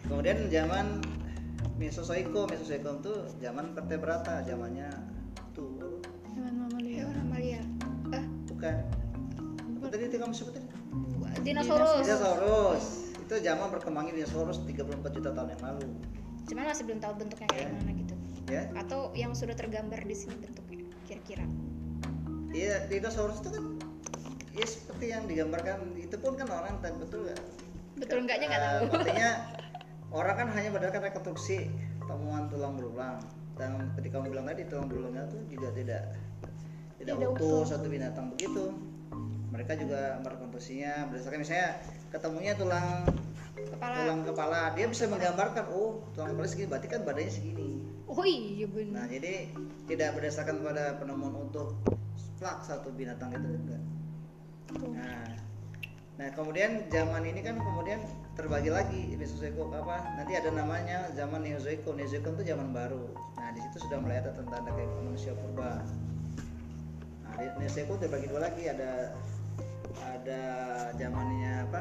Kemudian 0.08 0.38
zaman 0.48 0.86
Mesozoikum 1.76 2.48
Mesozoikum 2.48 3.04
itu 3.04 3.12
zaman 3.42 3.76
vertebrata 3.76 4.40
zamannya 4.48 4.88
tuh. 5.52 6.00
Hewan 6.32 6.54
mamalia 6.64 7.04
hewan 7.04 7.16
mamalia 7.26 7.60
ah 8.16 8.24
bukan. 8.48 8.76
Apa 9.76 9.86
tadi 9.92 10.02
itu 10.08 10.16
kamu 10.16 10.32
sebutin? 10.32 10.64
Dinosaurus. 11.44 12.06
Dinosaurus. 12.06 12.86
Itu 13.26 13.34
zaman 13.42 13.66
berkembangnya 13.74 14.22
dinosaurus 14.24 14.62
34 14.64 15.16
juta 15.20 15.30
tahun 15.36 15.48
yang 15.58 15.62
lalu. 15.66 15.88
Cuman 16.46 16.64
masih 16.70 16.84
belum 16.86 17.00
tahu 17.02 17.12
bentuknya 17.20 17.48
kayak 17.52 17.68
Ya. 17.68 17.74
mana 17.74 17.92
gitu. 17.92 18.14
Ya. 18.46 18.62
Atau 18.78 19.10
yang 19.18 19.34
sudah 19.34 19.58
tergambar 19.58 19.98
di 20.06 20.14
sini 20.14 20.38
bentuknya 20.38 20.86
kira-kira? 21.04 21.44
Iya, 22.54 22.86
dinosaurus 22.88 23.42
itu 23.44 23.50
kan 23.52 23.75
ya 24.56 24.64
seperti 24.64 25.12
yang 25.12 25.24
digambarkan 25.24 25.94
itu 25.94 26.16
pun 26.16 26.32
kan 26.34 26.48
orang 26.48 26.80
tak 26.80 26.96
betul 26.96 27.28
nggak? 27.28 27.40
Betul 27.96 28.18
enggaknya 28.24 28.46
nggak 28.48 28.60
Eh, 28.60 28.66
tahu. 28.66 28.84
artinya 28.96 29.30
orang 30.10 30.34
kan 30.34 30.48
hanya 30.50 30.68
berdasarkan 30.70 31.02
rekonstruksi 31.04 31.68
temuan 32.02 32.48
tulang 32.48 32.74
belulang. 32.74 33.16
Dan 33.56 33.92
ketika 33.96 34.20
kamu 34.20 34.32
bilang 34.32 34.46
tadi 34.46 34.62
tulang 34.66 34.86
belulangnya 34.86 35.24
itu 35.26 35.38
juga 35.48 35.68
tidak 35.72 36.02
tidak, 36.96 37.14
Tidak 37.16 37.30
utuh 37.30 37.32
utuh. 37.36 37.62
satu 37.66 37.86
binatang 37.86 38.32
begitu. 38.32 38.72
Mereka 39.48 39.72
juga 39.76 40.20
merekonstruksinya. 40.20 41.08
Berdasarkan 41.08 41.40
misalnya 41.40 41.68
ketemunya 42.08 42.52
tulang 42.52 43.04
kepala. 43.56 43.96
tulang 43.96 44.20
kepala 44.22 44.60
dia 44.72 44.86
bisa 44.86 45.04
menggambarkan 45.06 45.64
oh 45.68 46.04
tulang 46.12 46.32
kepala 46.32 46.46
segini 46.46 46.68
berarti 46.68 46.88
kan 46.88 47.00
badannya 47.02 47.32
segini. 47.32 47.68
Oh 48.06 48.22
iya 48.22 48.68
benar 48.68 49.02
nah 49.02 49.06
jadi 49.08 49.50
tidak 49.84 50.14
berdasarkan 50.14 50.60
pada 50.60 50.94
penemuan 50.96 51.34
utuh 51.42 51.72
plak 52.36 52.60
satu 52.62 52.92
binatang 52.92 53.32
itu 53.32 53.48
enggak 53.48 53.82
Nah, 54.74 55.26
nah 56.18 56.28
kemudian 56.34 56.90
zaman 56.90 57.22
ini 57.22 57.40
kan 57.46 57.56
kemudian 57.62 58.02
terbagi 58.34 58.70
lagi 58.74 59.14
Mesozoikum 59.14 59.70
apa? 59.70 60.18
Nanti 60.18 60.34
ada 60.34 60.50
namanya 60.50 61.10
zaman 61.14 61.46
Neozoikum. 61.46 61.94
Neozoikum 61.94 62.34
itu 62.40 62.50
zaman 62.50 62.74
baru. 62.74 63.14
Nah 63.38 63.54
di 63.54 63.60
situ 63.62 63.86
sudah 63.86 64.02
mulai 64.02 64.18
ada 64.18 64.34
tanda-tanda 64.34 64.74
kayak 64.74 64.90
manusia 65.06 65.32
purba. 65.38 65.86
Nah 67.22 67.34
Neozoikum 67.62 67.96
terbagi 68.02 68.26
dua 68.26 68.50
lagi 68.50 68.62
ada 68.66 69.14
ada 70.02 70.42
zamannya 70.98 71.52
apa? 71.70 71.80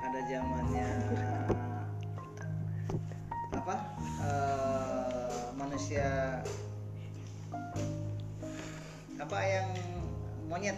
Ada 0.00 0.20
zamannya 0.28 0.90
apa? 3.56 3.76
eh, 4.20 5.42
manusia 5.56 6.40
apa 9.20 9.38
yang 9.44 9.68
monyet. 10.50 10.74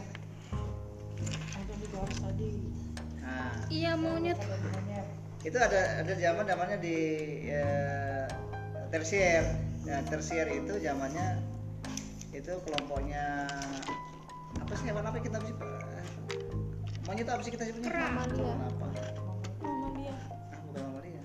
Nah. 3.24 3.56
Iya 3.72 3.96
monyet. 3.96 4.36
Itu 5.40 5.56
ada 5.56 6.04
ada 6.04 6.12
zaman 6.12 6.44
namanya 6.44 6.76
di 6.76 6.96
ya, 7.48 7.72
tersier. 8.92 9.48
Nah 9.88 10.04
tersier 10.12 10.46
itu 10.52 10.76
zamannya 10.76 11.40
itu 12.36 12.52
kelompoknya 12.68 13.48
apa 14.60 14.72
sih 14.76 14.84
hewan 14.88 15.04
apa 15.08 15.18
kita 15.20 15.40
sih 15.40 15.54
monyet 17.08 17.28
apa 17.32 17.40
sih 17.40 17.52
kita 17.56 17.64
sebutnya? 17.72 17.88
Kera. 17.88 18.28
Hewan 18.28 18.60
apa. 18.68 18.86
Mamalia. 19.64 20.14
Ah 20.52 20.60
bukan 20.68 20.82
mamalia. 20.84 21.22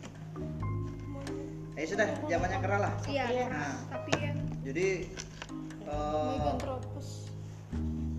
Ya 1.76 1.86
sudah 1.86 2.08
zamannya 2.32 2.58
kera 2.64 2.78
lah. 2.80 2.94
Iya 3.12 3.52
Nah. 3.52 3.76
tapi 3.92 4.12
yang 4.24 4.40
jadi 4.64 4.88
eh, 5.84 6.52
di 6.58 7.27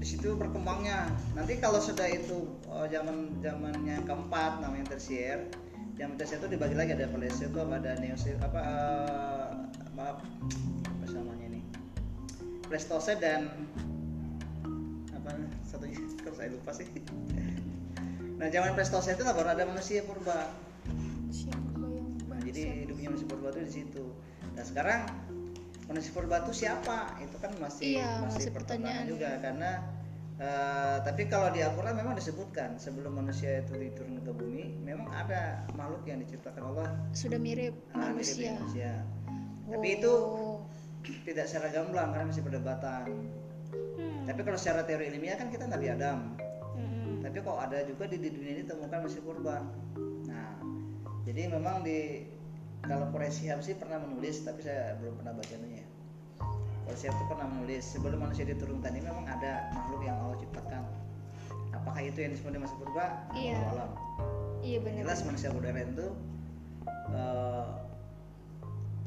situ 0.08 0.32
berkembangnya 0.40 1.12
nanti 1.36 1.60
kalau 1.60 1.76
sudah 1.76 2.08
itu 2.08 2.48
oh, 2.72 2.88
zaman 2.88 3.36
zamannya 3.44 4.00
keempat 4.08 4.64
namanya 4.64 4.96
tersier 4.96 5.52
zaman 6.00 6.16
tersier 6.16 6.40
itu 6.40 6.48
dibagi 6.48 6.72
lagi 6.72 6.96
ada 6.96 7.10
Paleozoikum 7.12 7.68
ada 7.68 8.00
Neozoikum 8.00 8.40
apa 8.40 8.60
eh, 8.64 9.48
maaf 9.92 10.16
apa 10.88 11.06
namanya 11.12 11.44
ini 11.52 11.60
Pleistocene 12.64 13.20
dan 13.20 13.52
apa 15.12 15.36
satunya 15.68 16.00
kalau 16.24 16.36
saya 16.40 16.48
lupa 16.56 16.70
sih 16.72 16.88
nah 18.40 18.48
zaman 18.48 18.72
Pleistocene 18.72 19.20
itu 19.20 19.24
baru 19.28 19.52
ada 19.52 19.68
manusia 19.68 20.00
purba 20.08 20.48
yang 21.28 21.68
Nah, 22.28 22.46
jadi 22.46 22.86
hidupnya 22.86 23.10
manusia 23.10 23.26
purba 23.26 23.50
itu 23.50 23.60
di 23.66 23.72
situ. 23.82 24.04
Nah, 24.54 24.62
sekarang 24.62 25.10
manusia 25.90 26.12
purba 26.14 26.46
itu 26.46 26.52
siapa? 26.54 27.18
Itu 27.18 27.36
kan 27.42 27.50
masih 27.58 27.98
Iya, 27.98 28.22
masih 28.22 28.46
masih 28.46 28.50
pertanyaan 28.54 29.02
pertanyaan. 29.02 29.10
juga 29.10 29.30
karena 29.42 29.70
eh, 30.38 30.96
tapi 31.02 31.26
kalau 31.26 31.50
di 31.50 31.60
Al-Qur'an 31.62 31.94
memang 31.98 32.14
disebutkan 32.14 32.78
sebelum 32.78 33.18
manusia 33.18 33.62
itu 33.62 33.74
diturunkan 33.74 34.22
ke 34.22 34.32
bumi, 34.34 34.64
memang 34.82 35.10
ada 35.10 35.66
makhluk 35.74 36.02
yang 36.06 36.22
diciptakan 36.22 36.74
Allah 36.74 36.88
sudah 37.12 37.38
mirip 37.38 37.74
ah, 37.94 38.14
mirip 38.14 38.22
manusia 38.22 38.54
manusia. 38.58 38.92
Tapi 39.68 39.88
itu 40.00 40.12
Oh. 40.12 40.64
tidak 41.24 41.44
secara 41.48 41.68
gamblang 41.72 42.12
karena 42.12 42.26
masih 42.28 42.44
perdebatan. 42.44 43.04
Hmm. 43.96 44.24
Tapi 44.26 44.40
kalau 44.44 44.58
secara 44.60 44.84
teori 44.84 45.12
ilmiah 45.12 45.36
kan 45.36 45.48
kita 45.48 45.64
Nabi 45.68 45.86
Adam. 45.92 46.36
Hmm. 46.76 47.20
Tapi 47.24 47.36
kok 47.40 47.58
ada 47.58 47.84
juga 47.84 48.08
di, 48.08 48.16
di 48.20 48.28
dunia 48.32 48.52
ini 48.58 48.62
ditemukan 48.66 48.98
masih 49.08 49.20
purba. 49.24 49.64
Nah, 50.28 50.60
jadi 51.24 51.52
memang 51.52 51.84
di 51.84 52.28
kalau 52.84 53.10
Quraisy 53.10 53.50
sih 53.60 53.74
pernah 53.74 53.98
menulis, 53.98 54.46
tapi 54.46 54.62
saya 54.62 54.94
belum 55.02 55.18
pernah 55.18 55.34
baca 55.34 55.54
Shihab 56.96 57.14
itu 57.16 57.24
pernah 57.28 57.46
menulis 57.50 57.84
sebelum 57.84 58.18
manusia 58.22 58.44
diturunkan 58.48 58.90
ini 58.94 59.04
memang 59.04 59.26
ada 59.28 59.68
makhluk 59.76 60.00
yang 60.06 60.16
Allah 60.20 60.38
ciptakan. 60.40 60.82
Apakah 61.76 62.00
itu 62.00 62.18
yang 62.24 62.32
disebut 62.32 62.56
masih 62.56 62.76
purba? 62.80 63.28
Iya. 63.36 63.56
Allahu 63.60 63.74
alam. 63.76 63.90
iya 64.64 64.78
benar 64.82 65.00
Jelas 65.06 65.20
manusia 65.22 65.48
modern 65.54 65.78
itu 65.78 66.06
eh, 67.14 67.66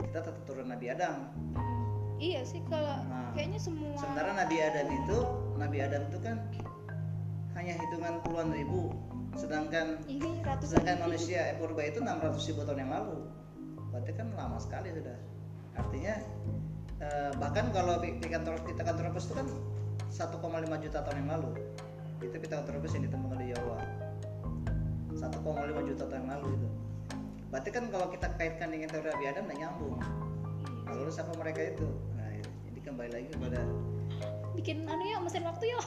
kita 0.01 0.17
tetap 0.23 0.43
turun 0.45 0.67
Nabi 0.69 0.85
Adam. 0.93 1.15
Hmm. 1.57 2.19
iya 2.21 2.41
sih 2.45 2.61
kalau 2.69 3.01
Nah, 3.09 3.33
kayaknya 3.33 3.59
semua 3.59 3.97
Sementara 3.97 4.35
Nabi 4.38 4.57
Adam 4.61 4.88
itu, 4.91 5.17
Nabi 5.57 5.77
Adam 5.81 6.01
itu 6.11 6.19
kan 6.21 6.38
hanya 7.57 7.73
hitungan 7.77 8.13
puluhan 8.23 8.50
ribu, 8.55 8.95
sedangkan 9.35 10.00
ini 10.07 10.39
ratusan 10.41 10.81
sedangkan 10.81 11.11
manusia 11.11 11.51
eh, 11.51 11.55
purba 11.59 11.83
itu 11.83 12.00
600 12.00 12.50
ribu 12.51 12.61
tahun 12.63 12.79
yang 12.88 12.91
lalu. 12.91 13.17
Berarti 13.91 14.11
kan 14.15 14.27
lama 14.33 14.57
sekali 14.57 14.95
sudah. 14.95 15.17
Artinya 15.75 16.15
eh, 17.01 17.31
bahkan 17.41 17.74
kalau 17.74 17.98
Pithecanthropus 18.00 19.25
itu 19.29 19.34
kan 19.36 19.48
1,5 20.12 20.84
juta 20.86 20.98
tahun 21.01 21.17
yang 21.25 21.29
lalu. 21.39 21.50
Itu 22.22 22.36
Pithecanthropus 22.38 22.91
yang 22.96 23.03
ditemukan 23.10 23.38
di 23.41 23.48
Jawa. 23.58 23.77
1,5 25.17 25.89
juta 25.89 26.03
tahun 26.08 26.20
yang 26.25 26.29
lalu 26.39 26.48
itu. 26.55 26.67
Berarti 27.51 27.70
kan 27.74 27.84
kalau 27.91 28.08
kita 28.08 28.27
kaitkan 28.39 28.72
dengan 28.72 28.88
teori 28.88 29.12
Nabi 29.12 29.25
Adam 29.27 29.43
nggak 29.50 29.60
nyambung. 29.60 29.96
Nah, 30.88 30.93
lalu 30.96 31.12
siapa 31.12 31.31
mereka 31.36 31.62
itu? 31.75 31.88
Nah, 32.15 32.31
jadi 32.72 32.79
kembali 32.86 33.12
lagi 33.12 33.27
kepada 33.36 33.60
bikin 34.51 34.84
anu 34.84 35.03
ya 35.08 35.17
mesin 35.24 35.48
waktu 35.48 35.72
yuk 35.72 35.86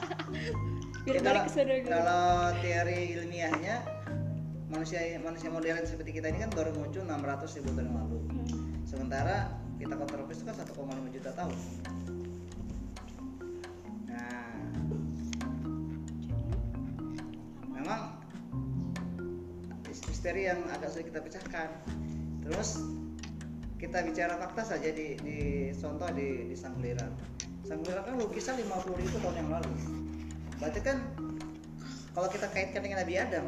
biar 1.04 1.16
Ya, 1.18 1.20
balik 1.20 1.22
kalau, 1.28 1.42
ke 1.44 1.50
sana 1.52 1.74
gitu. 1.76 1.88
kalau 1.92 2.24
teori 2.64 2.98
ilmiahnya 3.20 3.74
manusia 4.72 5.00
manusia 5.20 5.48
modern 5.52 5.84
seperti 5.84 6.16
kita 6.16 6.32
ini 6.32 6.40
kan 6.48 6.50
baru 6.56 6.72
muncul 6.72 7.04
600 7.04 7.56
ribu 7.60 7.68
tahun 7.76 7.86
yang 7.92 7.96
lalu. 8.00 8.18
Hmm. 8.32 8.48
Sementara 8.88 9.36
kita 9.82 9.94
kontroversi 9.98 10.40
itu 10.42 10.46
kan 10.46 10.56
1,5 10.62 11.14
juta 11.18 11.30
tahun. 11.34 11.58
Nah, 14.06 14.54
memang 17.66 18.00
misteri 20.06 20.46
yang 20.46 20.62
agak 20.70 20.94
sulit 20.94 21.10
kita 21.10 21.18
pecahkan. 21.18 21.68
Terus 22.46 22.78
kita 23.82 24.06
bicara 24.06 24.38
fakta 24.38 24.62
saja 24.62 24.94
di, 24.94 25.18
di 25.18 25.38
contoh 25.74 26.06
di, 26.14 26.46
di 26.46 26.54
Sangliran. 26.54 27.10
Sangliran 27.66 28.06
kan 28.06 28.14
lukisan 28.22 28.62
50 28.62 29.02
ribu 29.02 29.16
tahun 29.18 29.36
yang 29.42 29.50
lalu. 29.50 29.72
Berarti 30.62 30.78
kan 30.78 31.02
kalau 32.14 32.28
kita 32.30 32.46
kaitkan 32.52 32.86
dengan 32.86 33.02
Nabi 33.02 33.14
Adam 33.18 33.46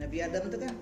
Nabi 0.00 0.16
Adam 0.24 0.42
itu 0.50 0.58
kan 0.58 0.72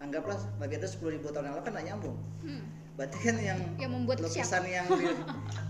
anggaplah 0.00 0.38
Nabi 0.56 0.72
Adam 0.80 0.90
10 0.90 1.16
ribu 1.20 1.26
tahun 1.28 1.50
yang 1.50 1.54
lalu 1.58 1.64
kan 1.68 1.72
nggak 1.76 1.88
nyambung 1.92 2.18
Hmm. 2.40 2.64
Berarti 3.00 3.16
kan 3.24 3.36
yang 3.40 3.58
Yang 3.80 3.92
membuat 3.96 4.18
lukisan 4.20 4.60
yang 4.68 4.84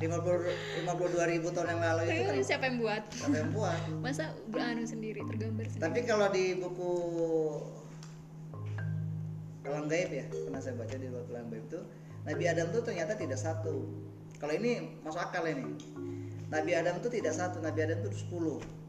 di 0.03 0.07
50 0.11 0.83
52 0.83 1.31
ribu 1.31 1.47
tahun 1.55 1.79
yang 1.79 1.83
lalu 1.87 2.01
itu 2.11 2.23
kan 2.27 2.35
siapa 2.43 2.65
yang 2.67 2.77
buat? 2.83 3.03
siapa 3.15 3.37
yang 3.39 3.51
buat. 3.55 3.81
Masa 4.03 4.35
beranu 4.51 4.83
sendiri, 4.83 5.23
tergambar 5.23 5.71
sendiri. 5.71 5.85
tapi 5.87 6.01
kalau 6.11 6.27
di 6.35 6.59
buku 6.59 6.91
Alam 9.63 9.87
Gaib 9.87 10.11
ya 10.11 10.27
pernah 10.27 10.59
saya 10.59 10.75
baca 10.75 10.97
di 10.99 11.07
buku 11.07 11.31
Alam 11.31 11.47
Gaib 11.55 11.65
itu 11.71 11.81
Nabi 12.27 12.45
Adam 12.51 12.67
itu 12.75 12.81
ternyata 12.83 13.13
tidak 13.15 13.39
satu. 13.39 13.87
Kalau 14.43 14.53
ini 14.59 14.99
masuk 15.07 15.23
akal 15.23 15.47
ini. 15.47 15.71
Nabi 16.51 16.75
Adam 16.75 16.99
itu 16.99 17.09
tidak 17.15 17.39
satu 17.39 17.63
Nabi 17.63 17.87
Adam 17.87 18.03
itu 18.03 18.11
10 18.27 18.80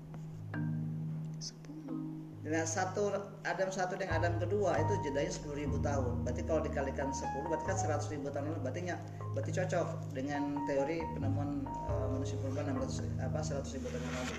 dengan 2.51 2.67
satu 2.67 3.15
Adam 3.47 3.71
satu 3.71 3.95
dengan 3.95 4.19
Adam 4.19 4.35
kedua 4.35 4.75
itu 4.75 4.99
jedanya 4.99 5.31
10.000 5.31 5.71
tahun. 5.79 6.27
Berarti 6.27 6.43
kalau 6.43 6.59
dikalikan 6.59 7.07
10 7.07 7.47
berarti 7.47 7.63
kan 7.63 7.77
100.000 7.79 8.27
tahun 8.27 8.43
lalu 8.43 8.59
berarti 8.59 8.79
ny- 8.83 9.01
berarti 9.31 9.51
cocok 9.55 9.87
dengan 10.11 10.59
teori 10.67 10.99
penemuan 11.15 11.63
eh, 11.63 12.07
manusia 12.11 12.35
purba 12.43 12.67
600 12.67 13.07
apa 13.23 13.39
100.000 13.39 13.87
tahun 13.87 14.03
yang 14.03 14.15
lalu. 14.19 14.33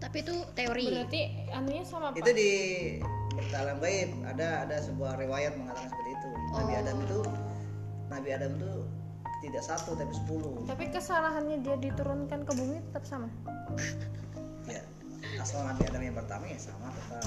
Tapi 0.00 0.16
itu 0.18 0.34
teori. 0.56 0.84
berarti 0.88 1.20
anunya 1.52 1.84
sama 1.84 2.16
Itu 2.16 2.24
pak 2.24 2.32
di 2.32 2.52
dalam 3.52 3.76
gaib 3.78 4.10
ada 4.24 4.64
ada 4.64 4.80
sebuah 4.80 5.20
riwayat 5.20 5.60
mengatakan 5.60 5.92
seperti 5.92 6.10
itu. 6.16 6.28
Nabi 6.56 6.72
Oh. 6.72 6.80
Adam 6.80 6.96
itu 6.98 7.18
Nabi 8.08 8.28
Adam 8.32 8.50
itu 8.56 8.72
tidak 9.40 9.62
satu 9.62 9.92
tapi 9.92 10.12
10. 10.24 10.68
tapi 10.68 10.84
kesalahannya 10.88 11.60
dia 11.60 11.76
diturunkan 11.76 12.44
ke 12.44 12.52
bumi 12.52 12.80
tetap 12.88 13.04
sama 13.04 13.28
Ya. 13.76 13.92
Asal 15.40 15.64
Nabi 15.64 15.82
Adam 15.88 16.02
yang 16.04 16.16
pertama 16.16 16.44
ya 16.46 16.58
sama 16.60 16.92
tetap. 16.92 17.24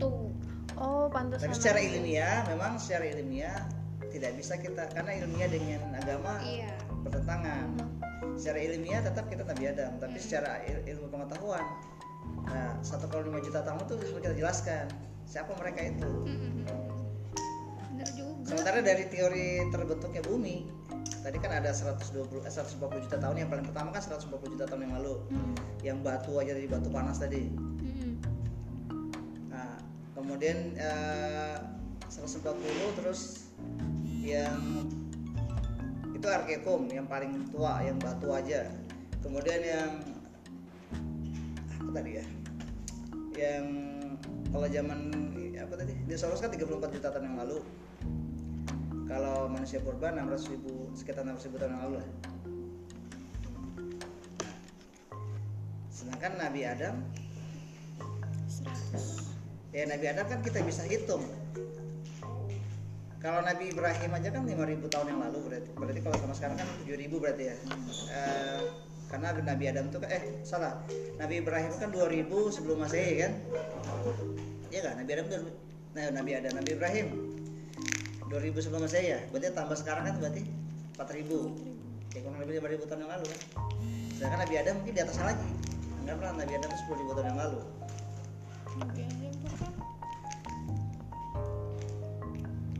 Tuh. 0.00 0.32
oh 0.80 1.12
pantas 1.12 1.44
Tapi 1.44 1.52
secara 1.52 1.76
ilmiah 1.84 2.40
memang 2.48 2.80
secara 2.80 3.04
ilmiah 3.12 3.68
tidak 4.08 4.32
bisa 4.40 4.56
kita 4.56 4.88
karena 4.90 5.20
ilmiah 5.20 5.48
dengan 5.52 5.92
agama 5.92 6.40
Iya. 6.40 6.72
bertentangan. 7.04 7.76
Secara 8.40 8.58
ilmiah 8.64 9.04
tetap 9.04 9.28
kita 9.28 9.44
Nabi 9.44 9.64
Adam, 9.68 10.00
tapi 10.00 10.16
secara 10.16 10.64
il- 10.64 10.84
ilmu 10.88 11.12
pengetahuan, 11.12 11.60
nah 12.48 12.72
satu 12.80 13.04
kali 13.06 13.28
lima 13.28 13.44
juta 13.44 13.60
tahun 13.60 13.84
itu 13.84 13.94
harus 14.00 14.12
kita 14.16 14.32
jelaskan 14.32 14.84
siapa 15.28 15.52
mereka 15.60 15.80
itu. 15.84 16.10
Bener 17.92 18.08
juga. 18.16 18.48
Sementara 18.48 18.80
dari 18.80 19.04
teori 19.12 19.68
terbentuknya 19.68 20.24
bumi, 20.24 20.64
tadi 21.20 21.36
kan 21.36 21.52
ada 21.52 21.70
120 21.70 22.40
eh, 22.44 22.52
140 22.52 23.04
juta 23.06 23.16
tahun. 23.20 23.36
Yang 23.36 23.48
paling 23.52 23.66
pertama 23.68 23.88
kan 23.92 24.02
140 24.02 24.54
juta 24.56 24.64
tahun 24.64 24.82
yang 24.88 24.94
lalu, 25.00 25.14
yang 25.84 25.98
batu 26.00 26.40
aja 26.40 26.56
dari 26.56 26.68
batu 26.68 26.88
panas 26.88 27.20
tadi. 27.20 27.52
Mm-mm. 27.52 28.12
Nah, 29.52 29.76
kemudian 30.16 30.76
eh, 30.80 31.56
140 32.08 32.98
terus 32.98 33.52
yang 34.20 34.60
itu 36.12 36.26
arkekum 36.28 36.84
yang 36.92 37.08
paling 37.08 37.48
tua 37.48 37.80
yang 37.84 37.96
batu 38.00 38.32
aja. 38.32 38.68
Kemudian 39.20 39.60
yang 39.60 39.90
apa 41.80 41.90
tadi 42.00 42.10
ya? 42.20 42.26
Yang 43.36 43.66
kalau 44.50 44.68
zaman 44.68 45.00
apa 45.56 45.74
tadi? 45.76 45.92
Dinosaurus 46.08 46.40
kan 46.40 46.52
34 46.52 46.96
juta 46.96 47.08
tahun 47.12 47.24
yang 47.32 47.38
lalu 47.44 47.60
kalau 49.10 49.50
manusia 49.50 49.82
purba 49.82 50.14
600 50.14 50.54
ribu 50.54 50.86
sekitar 50.94 51.26
600 51.26 51.50
ribu 51.50 51.56
tahun 51.58 51.74
yang 51.74 51.82
lalu 51.82 51.94
lah. 51.98 52.08
Sedangkan 55.90 56.32
Nabi 56.38 56.60
Adam 56.62 56.94
ya 59.74 59.82
Nabi 59.90 60.06
Adam 60.06 60.24
kan 60.30 60.38
kita 60.46 60.62
bisa 60.62 60.86
hitung. 60.86 61.26
Kalau 63.20 63.44
Nabi 63.44 63.74
Ibrahim 63.74 64.10
aja 64.16 64.32
kan 64.32 64.46
5000 64.46 64.94
tahun 64.94 65.06
yang 65.10 65.20
lalu 65.20 65.38
berarti. 65.44 65.70
Berarti 65.74 66.00
kalau 66.00 66.16
sama 66.22 66.34
sekarang 66.38 66.56
kan 66.62 66.68
7000 66.86 67.10
berarti 67.20 67.44
ya. 67.50 67.56
Eh, 68.14 68.60
karena 69.10 69.28
Nabi 69.42 69.64
Adam 69.68 69.90
tuh 69.90 70.00
kan 70.00 70.08
eh 70.14 70.22
salah. 70.46 70.80
Nabi 71.18 71.42
Ibrahim 71.42 71.68
kan 71.76 71.90
2000 71.90 72.30
sebelum 72.54 72.78
Masehi 72.78 73.26
kan? 73.26 73.32
Iya 74.70 74.80
kan 74.86 74.94
Nabi 75.02 75.10
Adam 75.18 75.26
tuh 75.26 75.38
nah, 75.98 76.08
Nabi 76.14 76.30
Adam 76.38 76.52
Nabi 76.54 76.70
Ibrahim 76.78 77.29
2000 78.30 78.62
sebelum 78.62 78.86
Masehi 78.86 79.10
ya? 79.10 79.20
Berarti 79.34 79.50
tambah 79.50 79.74
sekarang 79.74 80.06
kan 80.06 80.14
berarti 80.22 80.46
4000 80.94 82.14
ya 82.14 82.18
kurang 82.22 82.38
lebih 82.42 82.62
5000 82.62 82.86
tahun 82.86 83.00
yang 83.02 83.12
lalu 83.18 83.24
kan. 83.26 83.40
Sedangkan 84.14 84.38
Nabi 84.46 84.54
Adam 84.58 84.74
mungkin 84.78 84.94
di 84.94 85.00
atasnya 85.02 85.24
lagi. 85.34 85.48
Anggaplah 86.02 86.30
Nabi 86.38 86.52
Adam 86.54 86.68
itu 86.70 86.78
10.000 86.86 87.16
tahun 87.18 87.26
yang 87.26 87.40
lalu. 87.42 87.60
Nabi 88.78 89.00
Adam 89.02 89.34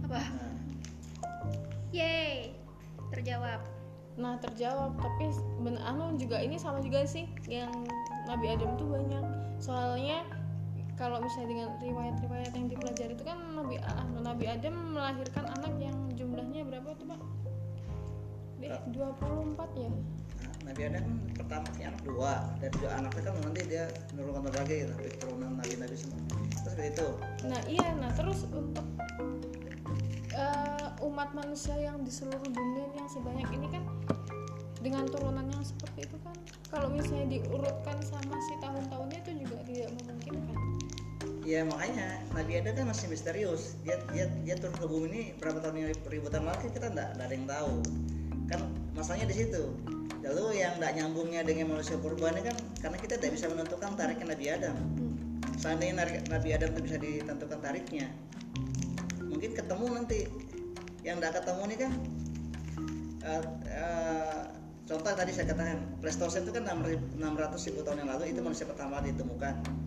Apa? 0.06 0.20
nah, 0.22 0.54
Yeay. 1.90 2.54
Terjawab. 3.10 3.60
nah 4.14 4.34
terjawab. 4.38 4.94
Tapi 5.02 5.34
ben 5.66 5.82
anu 5.82 6.14
juga 6.14 6.38
ini 6.38 6.62
sama 6.62 6.78
juga 6.78 7.02
sih 7.02 7.26
yang 7.50 7.74
Nabi 8.30 8.54
Adam 8.54 8.78
tuh 8.78 8.86
banyak. 8.86 9.24
Soalnya 9.58 10.22
kalau 10.94 11.18
misalnya 11.18 11.48
dengan 11.48 11.68
riwayat-riwayat 11.80 12.52
yang 12.52 12.68
dipelajari 12.68 13.16
itu 13.16 13.24
kan 13.24 13.38
Nabi 13.56 13.80
Nabi 14.30 14.46
Adam 14.46 14.94
melahirkan 14.94 15.42
anak 15.58 15.74
yang 15.82 15.98
jumlahnya 16.14 16.62
berapa 16.62 16.94
tuh 16.94 17.06
pak? 17.10 17.20
Eh, 18.62 18.78
24 18.94 19.58
ya? 19.74 19.90
Nah, 19.90 20.54
Nabi 20.70 20.82
Adam 20.86 21.06
pertama 21.34 21.66
punya 21.74 21.86
anak 21.90 22.02
dua 22.06 22.32
dan 22.62 22.70
dua 22.78 22.90
anaknya 22.94 23.22
kan 23.26 23.34
nanti 23.42 23.60
dia 23.66 23.84
menurunkan 24.14 24.42
berbagai 24.46 24.78
tapi 24.94 25.06
keturunan 25.18 25.50
nabi-nabi 25.58 25.96
semua 25.98 26.22
terus 26.30 26.46
seperti 26.62 26.82
itu 26.94 27.06
Nah 27.50 27.60
iya, 27.66 27.88
nah 27.98 28.10
terus 28.14 28.46
untuk 28.54 28.86
eh, 30.30 30.88
umat 31.02 31.34
manusia 31.34 31.74
yang 31.74 31.98
di 32.06 32.12
seluruh 32.14 32.46
dunia 32.54 32.86
yang 32.94 33.10
sebanyak 33.10 33.50
ini 33.50 33.66
kan 33.66 33.82
dengan 34.78 35.10
turunan 35.10 35.50
yang 35.50 35.64
seperti 35.66 36.06
itu 36.06 36.16
kan 36.22 36.38
kalau 36.70 36.86
misalnya 36.86 37.34
diurutkan 37.34 37.98
sama 38.06 38.38
si 38.46 38.54
tahun-tahunnya 38.62 39.18
itu 39.26 39.32
juga 39.42 39.58
tidak 39.66 39.90
memungkinkan. 39.98 40.69
Ya 41.44 41.64
makanya. 41.64 42.20
Nabi 42.36 42.60
Adam 42.60 42.72
kan 42.76 42.86
masih 42.92 43.06
misterius. 43.08 43.76
Dia 43.84 43.96
dia 44.12 44.26
dia 44.44 44.54
turun 44.56 44.76
ke 44.76 44.86
bumi 44.86 45.06
ini 45.10 45.22
berapa 45.40 45.58
tahun 45.60 45.76
yang 45.80 45.88
ributan 46.08 46.44
lalu 46.44 46.58
kan 46.66 46.70
kita 46.72 46.86
nggak 46.92 47.08
ada 47.16 47.32
yang 47.32 47.46
tahu. 47.48 47.74
Kan 48.50 48.60
masalahnya 48.92 49.28
di 49.30 49.36
situ. 49.44 49.62
Lalu 50.20 50.60
yang 50.60 50.76
nggak 50.76 50.92
nyambungnya 51.00 51.40
dengan 51.42 51.72
manusia 51.76 51.96
purba 51.96 52.28
ini 52.32 52.44
kan 52.44 52.56
karena 52.84 52.96
kita 53.00 53.14
tidak 53.16 53.32
bisa 53.40 53.46
menentukan 53.48 53.90
tariknya 53.96 54.26
Nabi 54.36 54.46
Adam. 54.52 54.76
Seandainya 55.60 55.94
narik- 56.04 56.24
Nabi 56.28 56.48
Adam 56.56 56.68
itu 56.76 56.80
bisa 56.84 56.96
ditentukan 57.00 57.58
tariknya. 57.60 58.06
Mungkin 59.24 59.50
ketemu 59.56 59.86
nanti. 59.96 60.20
Yang 61.00 61.16
tidak 61.24 61.32
ketemu 61.40 61.60
ini 61.64 61.76
kan 61.80 61.92
eh, 63.24 63.42
eh, 63.72 64.40
contoh 64.84 65.12
tadi 65.12 65.32
saya 65.32 65.48
katakan 65.48 65.80
Pleistocene 66.00 66.44
itu 66.44 66.52
kan 66.52 66.64
600 66.68 67.68
ribu 67.72 67.80
tahun 67.84 68.04
yang 68.04 68.10
lalu 68.16 68.24
itu 68.32 68.40
manusia 68.44 68.68
pertama 68.68 69.00
ditemukan 69.00 69.79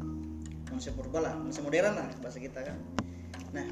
manusia 0.73 0.89
purba 0.89 1.21
lah 1.21 1.37
manusia 1.37 1.61
modern 1.61 1.93
lah 1.93 2.09
bahasa 2.17 2.41
kita 2.41 2.65
kan. 2.65 2.77
Nah 3.53 3.67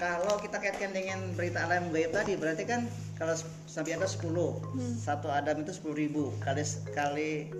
kalau 0.00 0.40
kita 0.40 0.56
kaitkan 0.56 0.96
dengan 0.96 1.20
berita 1.36 1.60
alam 1.68 1.92
gaib 1.92 2.16
tadi 2.16 2.32
berarti 2.40 2.64
kan 2.64 2.88
kalau 3.20 3.36
sampai 3.68 4.00
ada 4.00 4.08
10 4.08 4.32
satu 4.96 5.28
Adam 5.28 5.60
itu 5.60 5.76
10 5.76 5.92
ribu 5.92 6.32
kali 6.40 6.64
kali 6.96 7.52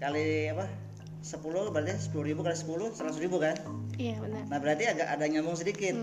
kali 0.00 0.48
apa 0.56 0.64
10 1.20 1.44
berarti 1.68 1.92
10 2.08 2.28
ribu 2.32 2.40
kali 2.40 2.56
10 2.56 2.96
100 2.96 3.20
ribu 3.20 3.36
kan? 3.36 3.60
Iya 4.00 4.16
benar. 4.24 4.42
nah 4.48 4.58
berarti 4.58 4.88
agak 4.88 5.12
ada 5.12 5.24
nyambung 5.28 5.54
sedikit. 5.54 5.94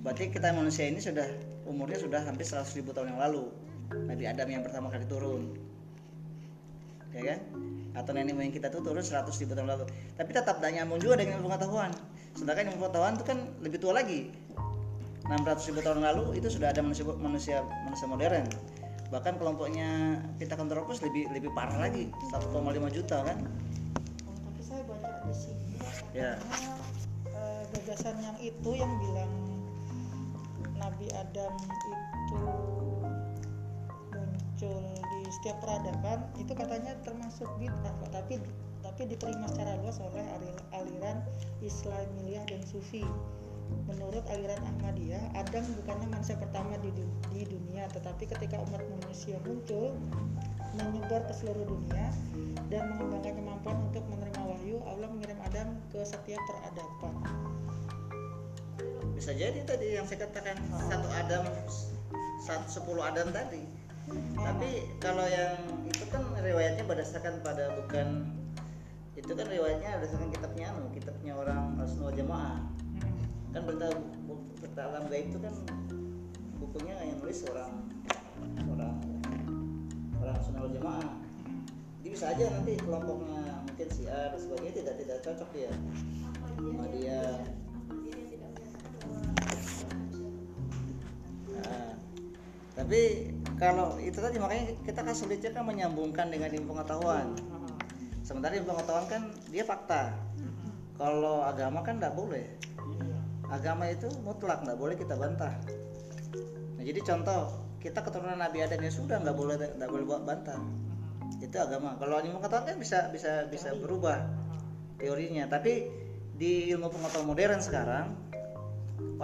Berarti 0.00 0.32
kita 0.32 0.52
manusia 0.56 0.88
ini 0.88 1.00
sudah 1.00 1.28
umurnya 1.68 2.00
sudah 2.00 2.24
hampir 2.24 2.48
100 2.48 2.64
ribu 2.80 2.96
tahun 2.96 3.12
yang 3.12 3.20
lalu. 3.20 3.52
Nabi 3.92 4.24
Adam 4.24 4.48
yang 4.48 4.64
pertama 4.64 4.88
kali 4.88 5.04
turun 5.04 5.63
ya 7.14 7.22
kan? 7.34 7.38
Atau 7.94 8.10
nenek 8.10 8.34
moyang 8.34 8.50
kita 8.50 8.68
tuh 8.74 8.82
turun 8.82 9.00
100 9.00 9.30
ribu 9.38 9.54
tahun 9.54 9.70
lalu. 9.70 9.84
Tapi 10.18 10.30
tetap 10.34 10.58
tidak 10.58 10.72
nyambung 10.74 10.98
juga 10.98 11.22
dengan 11.22 11.38
ilmu 11.38 11.48
pengetahuan 11.54 11.94
sedangkan 12.34 12.74
ilmu 12.74 12.78
pengetahuan 12.82 13.12
itu 13.14 13.24
kan 13.24 13.38
lebih 13.62 13.78
tua 13.78 13.92
lagi. 13.94 14.34
600 15.24 15.68
ribu 15.72 15.80
tahun 15.80 16.04
lalu 16.04 16.36
itu 16.36 16.52
sudah 16.52 16.68
ada 16.74 16.84
manusia 16.84 17.06
manusia 17.16 17.56
manusia 17.86 18.06
modern. 18.10 18.44
Bahkan 19.08 19.38
kelompoknya 19.38 20.20
Pithecanthropus 20.36 21.00
lebih 21.00 21.30
lebih 21.32 21.54
parah 21.54 21.78
lagi. 21.78 22.10
1,5 22.28 22.52
juta 22.92 23.22
kan? 23.24 23.38
Oh, 24.26 24.34
tapi 24.34 24.60
saya 24.60 24.82
baca 24.84 25.08
di 25.24 25.34
sini 25.34 25.62
Ya. 26.12 26.38
eh, 27.30 27.62
gagasan 27.74 28.18
yang 28.22 28.38
itu 28.42 28.70
yang 28.74 28.92
bilang 28.98 29.32
Nabi 30.78 31.08
Adam 31.14 31.54
itu 31.58 31.90
muncul 34.12 34.78
di 34.94 35.23
setiap 35.30 35.60
peradaban 35.62 36.24
itu 36.36 36.52
katanya 36.52 36.96
termasuk 37.04 37.48
bid'ah 37.60 37.94
tapi 38.10 38.40
tapi 38.84 39.08
diterima 39.08 39.48
secara 39.48 39.80
luas 39.80 39.96
oleh 39.98 40.22
ali- 40.36 40.64
aliran 40.76 41.24
Islamiyah 41.64 42.44
dan 42.46 42.60
Sufi. 42.62 43.02
Menurut 43.88 44.20
aliran 44.28 44.60
Ahmadiyah 44.60 45.32
Adam 45.40 45.64
bukanlah 45.80 46.04
manusia 46.12 46.36
pertama 46.36 46.76
di, 46.84 46.92
di 47.32 47.48
dunia 47.48 47.88
tetapi 47.88 48.28
ketika 48.28 48.60
umat 48.60 48.84
manusia 49.00 49.40
muncul 49.40 49.96
menyebar 50.76 51.24
ke 51.24 51.32
seluruh 51.32 51.64
dunia 51.64 52.12
dan 52.68 52.92
mengembangkan 52.92 53.34
kemampuan 53.40 53.78
untuk 53.88 54.04
menerima 54.12 54.42
wahyu 54.44 54.76
Allah 54.84 55.08
mengirim 55.08 55.40
Adam 55.48 55.80
ke 55.88 56.04
setiap 56.04 56.42
peradaban. 56.44 57.14
Bisa 59.16 59.32
jadi 59.32 59.56
tadi 59.64 59.96
yang 59.96 60.04
saya 60.04 60.28
katakan 60.28 60.60
satu 60.68 61.08
Adam 61.08 61.42
satu 62.44 62.68
sepuluh 62.68 63.00
Adam 63.00 63.32
tadi 63.32 63.64
tapi 64.36 64.70
kalau 65.00 65.24
yang 65.24 65.56
itu 65.88 66.04
kan 66.12 66.22
riwayatnya 66.44 66.84
berdasarkan 66.84 67.40
pada 67.40 67.72
bukan 67.80 68.28
itu 69.16 69.32
kan 69.32 69.46
riwayatnya 69.48 70.00
berdasarkan 70.02 70.28
kitabnya 70.28 70.66
anu 70.76 70.92
kitabnya 70.92 71.32
orang 71.32 71.78
Rasul 71.80 72.12
Jamaah 72.12 72.60
kan 73.54 73.62
berita 73.64 73.88
berita 74.60 74.80
alam 74.84 75.08
gaib 75.08 75.30
itu 75.32 75.38
kan 75.40 75.54
bukunya 76.60 76.94
yang 77.00 77.18
nulis 77.22 77.46
orang 77.48 77.72
orang 78.68 78.96
orang 80.20 80.38
Sunnah 80.44 80.68
Jamaah 80.68 81.24
jadi 82.04 82.12
bisa 82.12 82.26
aja 82.36 82.44
nanti 82.52 82.76
kelompoknya 82.76 83.64
mungkin 83.64 83.88
si 83.88 84.04
A 84.04 84.28
dan 84.28 84.36
sebagainya 84.36 84.72
tidak 84.84 84.94
tidak 85.00 85.18
cocok 85.24 85.48
dia. 85.56 85.72
Sama 86.60 86.84
dia. 86.92 87.20
Nah, 91.48 91.90
tapi 92.76 93.02
kalau 93.64 93.96
itu 93.96 94.20
tadi 94.20 94.36
makanya 94.36 94.76
kita 94.84 95.00
kan 95.00 95.14
sulitnya 95.16 95.50
kan 95.56 95.64
menyambungkan 95.64 96.28
dengan 96.28 96.52
ilmu 96.52 96.76
pengetahuan. 96.76 97.32
Sementara 98.20 98.52
ilmu 98.60 98.76
pengetahuan 98.76 99.06
kan 99.08 99.22
dia 99.48 99.64
fakta. 99.64 100.12
Kalau 101.00 101.40
agama 101.40 101.80
kan 101.80 101.96
tidak 101.96 102.12
boleh. 102.12 102.44
Agama 103.48 103.88
itu 103.88 104.08
mutlak 104.20 104.60
nggak 104.68 104.76
boleh 104.76 104.96
kita 105.00 105.16
bantah. 105.16 105.56
Nah 106.76 106.82
jadi 106.84 107.00
contoh 107.00 107.56
kita 107.80 108.04
keturunan 108.04 108.36
Nabi 108.36 108.64
Adam 108.64 108.80
ya 108.84 108.92
sudah 108.92 109.16
nggak 109.20 109.36
boleh 109.36 109.56
nggak 109.56 109.90
boleh 109.90 110.04
buat 110.04 110.22
bantah. 110.28 110.60
Itu 111.40 111.56
agama. 111.56 111.96
Kalau 111.96 112.20
ilmu 112.20 112.44
pengetahuan 112.44 112.68
kan 112.68 112.76
bisa 112.76 113.08
bisa 113.08 113.48
bisa 113.48 113.72
berubah 113.80 114.28
teorinya. 115.00 115.48
Tapi 115.48 115.88
di 116.36 116.68
ilmu 116.68 116.92
pengetahuan 116.92 117.32
modern 117.32 117.60
sekarang 117.64 118.12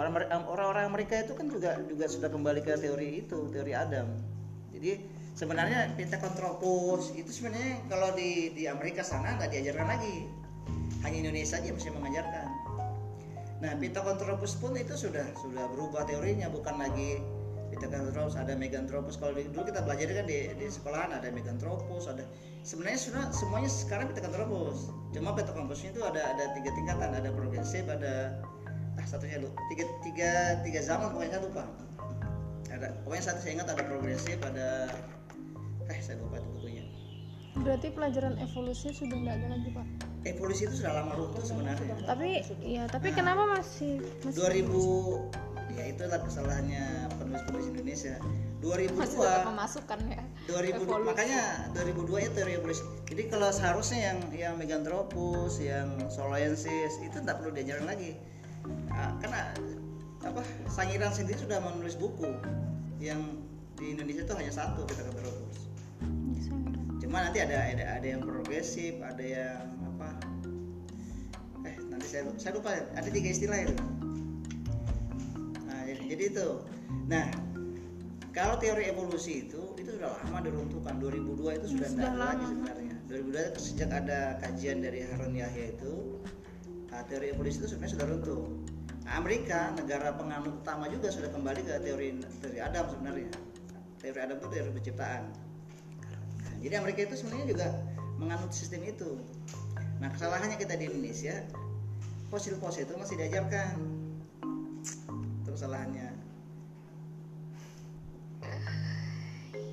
orang 0.01 0.65
orang 0.71 0.87
mereka 0.89 1.21
itu 1.21 1.37
kan 1.37 1.51
juga 1.51 1.77
juga 1.85 2.05
sudah 2.09 2.29
kembali 2.31 2.65
ke 2.65 2.73
teori 2.79 3.21
itu 3.21 3.51
teori 3.53 3.73
Adam. 3.75 4.07
Jadi 4.73 4.91
sebenarnya 5.37 5.93
Pitakontropus 5.93 7.13
itu 7.13 7.29
sebenarnya 7.29 7.85
kalau 7.91 8.15
di 8.17 8.55
di 8.55 8.65
Amerika 8.65 9.05
sana 9.05 9.37
nggak 9.37 9.51
diajarkan 9.53 9.87
lagi. 9.87 10.17
Hanya 11.01 11.17
Indonesia 11.27 11.57
aja 11.57 11.69
masih 11.73 11.91
mengajarkan. 11.93 12.47
Nah 13.61 13.71
Pitakontropus 13.77 14.57
pun 14.57 14.73
itu 14.73 14.93
sudah 14.97 15.25
sudah 15.37 15.65
berubah 15.69 16.05
teorinya. 16.09 16.49
Bukan 16.49 16.77
lagi 16.81 17.21
Pitakontropus 17.71 18.35
ada 18.35 18.51
Meganthropus 18.59 19.15
kalau 19.15 19.31
dulu 19.31 19.63
kita 19.63 19.79
belajar 19.87 20.11
kan 20.11 20.25
di, 20.27 20.51
di 20.59 20.67
sekolahan 20.67 21.15
ada 21.15 21.31
Meganthropus 21.31 22.11
ada 22.11 22.27
sebenarnya 22.67 22.99
sudah 22.99 23.23
semuanya 23.31 23.71
sekarang 23.71 24.11
Pitakontropus 24.11 24.91
cuma 25.15 25.31
Pitakontropus 25.31 25.87
itu 25.87 26.03
ada 26.03 26.19
ada 26.35 26.51
tiga 26.51 26.71
tingkatan. 26.75 27.15
Ada 27.15 27.29
progresif 27.31 27.87
ada 27.87 28.43
ah 28.99 29.05
satunya 29.07 29.39
lu 29.39 29.49
tiga 29.71 29.85
tiga 30.03 30.31
tiga 30.65 30.79
zaman 30.83 31.11
pokoknya 31.15 31.39
saya 31.39 31.43
lupa. 31.47 31.63
Ada 32.71 32.87
pokoknya 33.03 33.23
satu 33.23 33.39
saya 33.43 33.51
ingat 33.59 33.67
ada 33.71 33.83
progresif 33.83 34.37
ada 34.43 34.69
eh 35.91 35.99
saya 36.03 36.19
lupa 36.19 36.39
itu 36.39 36.49
bukunya. 36.59 36.83
Berarti 37.51 37.87
pelajaran 37.91 38.39
evolusi 38.39 38.95
sudah 38.95 39.17
nggak 39.19 39.35
ada 39.43 39.47
lagi 39.51 39.69
pak? 39.75 39.87
Evolusi 40.23 40.61
itu 40.69 40.75
sudah 40.79 40.93
lama 41.03 41.13
runtuh 41.19 41.43
sebenarnya. 41.43 41.95
Tapi 42.07 42.29
ya 42.63 42.83
tapi 42.87 43.11
kenapa 43.11 43.43
masih 43.59 43.99
masih 44.23 44.63
2000 44.63 45.51
ya 45.71 45.83
itulah 45.87 46.19
kesalahannya 46.23 46.83
penulis-penulis 47.19 47.65
Indonesia. 47.71 48.15
2002 48.61 48.93
masih 48.93 49.17
memasukkan 49.49 49.99
ya. 50.05 50.21
2000 50.47 50.77
Evolusi. 50.77 51.07
makanya 51.07 51.41
2002 51.73 52.23
itu 52.23 52.31
teori 52.37 52.53
evolusi. 52.55 52.83
Jadi 53.09 53.23
kalau 53.27 53.49
seharusnya 53.49 53.99
yang 54.13 54.19
yang 54.31 54.53
Meganthropus 54.55 55.59
yang 55.59 55.89
Soloensis 56.07 57.01
itu 57.01 57.17
tidak 57.19 57.41
perlu 57.41 57.51
diajarin 57.51 57.87
lagi 57.89 58.15
karena 59.21 59.41
apa 60.21 60.41
Sangiran 60.69 61.13
sendiri 61.13 61.37
sudah 61.41 61.61
menulis 61.61 61.97
buku 61.97 62.29
yang 63.01 63.41
di 63.77 63.97
Indonesia 63.97 64.25
itu 64.25 64.33
hanya 64.37 64.53
satu 64.53 64.85
Meganthropus 64.85 65.69
cuma 67.01 67.27
nanti 67.27 67.41
ada 67.43 67.57
ada 67.57 67.85
ada 67.97 68.07
yang 68.07 68.21
progresif 68.21 69.01
ada 69.01 69.19
yang 69.19 69.65
apa 69.83 70.15
eh 71.67 71.75
nanti 71.91 72.07
saya 72.07 72.29
saya 72.39 72.55
lupa 72.55 72.71
ada 72.71 73.09
tiga 73.11 73.29
istilah 73.35 73.67
itu. 73.67 73.75
Nah 75.67 75.79
jadi, 75.85 76.01
jadi 76.07 76.23
itu. 76.31 76.47
Nah 77.11 77.27
kalau 78.31 78.55
teori 78.63 78.87
evolusi 78.87 79.43
itu 79.43 79.75
itu 79.75 79.89
sudah 79.99 80.15
lama 80.23 80.39
diruntuhkan. 80.39 81.03
2002 81.03 81.59
itu 81.59 81.67
sudah 81.75 81.87
tidak 81.91 82.09
ada 82.15 82.19
lagi 82.31 82.45
sebenarnya. 82.47 82.95
2002 83.11 83.51
itu 83.51 83.59
sejak 83.59 83.89
ada 83.91 84.19
kajian 84.39 84.77
dari 84.79 84.99
Harun 85.03 85.35
Yahya 85.35 85.65
itu 85.75 86.23
nah, 86.89 87.03
teori 87.11 87.35
evolusi 87.35 87.59
itu 87.59 87.67
sebenarnya 87.75 87.93
sudah 87.99 88.07
runtuh 88.07 88.43
Amerika 89.09 89.73
negara 89.73 90.13
penganut 90.13 90.61
utama 90.61 90.85
juga 90.89 91.09
sudah 91.09 91.33
kembali 91.33 91.61
ke 91.65 91.73
teori 91.81 92.21
teori 92.41 92.59
Adam 92.61 92.85
sebenarnya 92.91 93.33
teori 93.97 94.19
Adam 94.21 94.35
itu 94.37 94.47
teori 94.49 94.69
penciptaan 94.77 95.23
Nah, 96.41 96.53
jadi 96.57 96.73
Amerika 96.81 97.05
itu 97.05 97.15
sebenarnya 97.21 97.47
juga 97.53 97.67
menganut 98.17 98.51
sistem 98.53 98.81
itu. 98.85 99.17
Nah 100.01 100.09
kesalahannya 100.09 100.57
kita 100.57 100.77
di 100.77 100.89
Indonesia 100.89 101.45
fosil-fosil 102.33 102.89
itu 102.89 102.93
masih 102.97 103.15
diajarkan. 103.17 103.75
Itu 105.45 105.49
kesalahannya. 105.53 106.09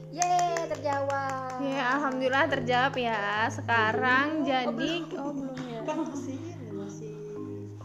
Yeay, 0.08 0.66
terjawab. 0.72 1.60
ya 1.62 1.84
alhamdulillah 2.00 2.46
terjawab 2.48 2.94
ya 2.96 3.50
sekarang 3.52 4.46
jadi 4.46 4.92
oh 5.20 5.32
belum 5.36 5.58
ya 5.68 5.80
kan 5.84 5.98
masih 6.06 6.47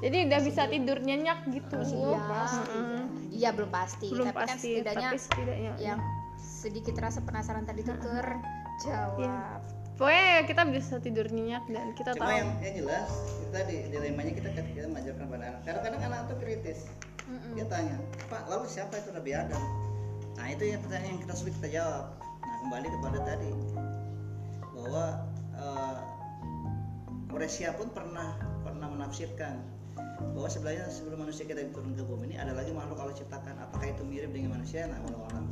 jadi 0.04 0.18
udah 0.28 0.39
bisa 0.44 0.62
tidur 0.68 0.98
nyenyak 1.00 1.39
gitu 1.48 1.78
Iya, 1.80 2.20
iya 3.32 3.50
belum 3.56 3.72
pasti. 3.72 4.08
belum 4.12 4.28
tapi 4.28 4.36
kan 4.36 4.48
pasti 4.52 4.70
setidaknya 4.76 5.10
tapi 5.10 5.20
setidaknya 5.20 5.72
yang 5.80 6.00
sedikit 6.36 6.96
rasa 7.00 7.20
penasaran 7.24 7.63
tadi 7.63 7.88
tuh 7.88 7.96
terjawab. 7.96 9.16
Iya. 9.20 9.39
pokoknya 9.94 10.30
kita 10.50 10.62
bisa 10.74 10.96
tidur 11.00 11.28
nyenyak 11.30 11.63
dan 11.70 11.94
kita 11.94 12.12
Cuma 12.18 12.26
tahu 12.26 12.34
yang, 12.34 12.50
yang 12.66 12.76
jelas 12.84 13.10
kita 13.46 13.60
di 13.70 13.78
dilemanya 13.94 14.34
kita 14.34 14.50
kita 14.58 14.89
mengajarkan 14.89 15.26
pada 15.30 15.44
anak. 15.54 15.62
Kadang-kadang 15.63 16.02
anak 16.02 16.20
itu 16.26 16.36
kritis. 16.42 16.80
Mm-mm. 17.24 17.54
Dia 17.56 17.66
tanya, 17.72 17.96
Pak 18.28 18.52
lalu 18.52 18.66
siapa 18.68 19.00
itu 19.00 19.13
Nabi 19.13 19.32
Adam? 19.32 19.63
Nah 20.34 20.48
itu 20.50 20.63
yang 20.66 20.82
pertanyaan 20.82 21.13
yang 21.13 21.22
kita 21.22 21.34
sulit 21.38 21.54
kita 21.62 21.70
jawab. 21.80 22.06
Nah 22.42 22.56
kembali 22.66 22.88
kepada 22.89 23.20
tadi 23.24 23.52
bahwa 24.74 25.06
eh, 25.56 25.98
Koresia 27.30 27.70
pun 27.78 27.88
pernah 27.94 28.34
pernah 28.66 28.88
menafsirkan 28.89 29.62
bahwa 30.34 30.50
sebenarnya 30.50 30.89
sebelum 30.89 31.22
manusia 31.22 31.46
kita 31.46 31.62
diturun 31.62 31.93
ke 31.93 32.04
bumi 32.04 32.34
ini 32.34 32.36
ada 32.41 32.58
lagi 32.58 32.74
makhluk 32.74 32.98
Allah 32.98 33.15
ciptakan. 33.15 33.54
Apakah 33.62 33.88
itu 33.93 34.02
mirip 34.02 34.34
dengan 34.34 34.58
manusia? 34.58 34.89
Nah 34.89 34.98
walau 35.06 35.30
alam 35.30 35.46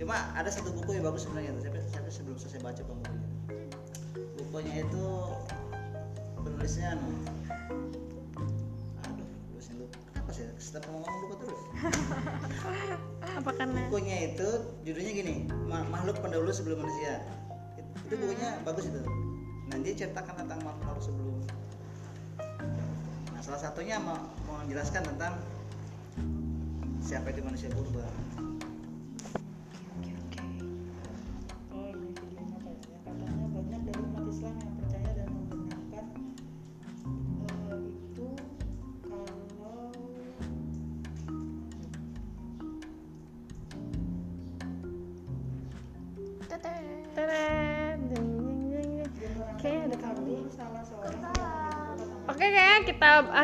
cuma 0.00 0.16
ada 0.32 0.48
satu 0.48 0.72
buku 0.72 0.96
yang 0.96 1.04
bagus 1.04 1.28
sebenarnya 1.28 1.52
tapi, 1.60 1.76
tapi 1.92 2.08
sebelum 2.08 2.40
selesai 2.40 2.64
baca 2.64 2.80
bukunya 2.88 3.20
bukunya 4.40 4.74
itu 4.82 5.04
penulisnya 6.40 6.96
anu. 6.96 7.10
Aduh 9.04 9.28
penulisnya 9.28 9.74
lupa. 9.76 9.98
Apa 10.16 10.30
sih? 10.32 10.44
Setiap 10.56 10.88
ngomong 10.88 11.04
lupa 11.06 11.34
terus. 11.44 11.62
Apa 13.44 13.50
karena? 13.54 13.80
Bukunya 13.92 14.16
itu 14.32 14.48
judulnya 14.88 15.12
gini 15.12 15.34
Ma- 15.68 15.86
makhluk 15.86 16.18
pendahulu 16.24 16.48
sebelum 16.48 16.80
manusia. 16.80 17.20
Itu, 18.08 18.16
bukunya 18.16 18.58
bagus 18.64 18.88
itu. 18.88 19.00
Nanti 19.68 19.88
ceritakan 19.94 20.34
tentang 20.46 20.60
makhluk 20.64 20.98
sebelum 21.04 21.44
salah 23.40 23.60
satunya 23.60 23.96
mau, 23.96 24.20
menjelaskan 24.68 25.00
tentang 25.00 25.40
siapa 27.00 27.32
itu 27.32 27.40
manusia 27.40 27.72
purba 27.72 28.04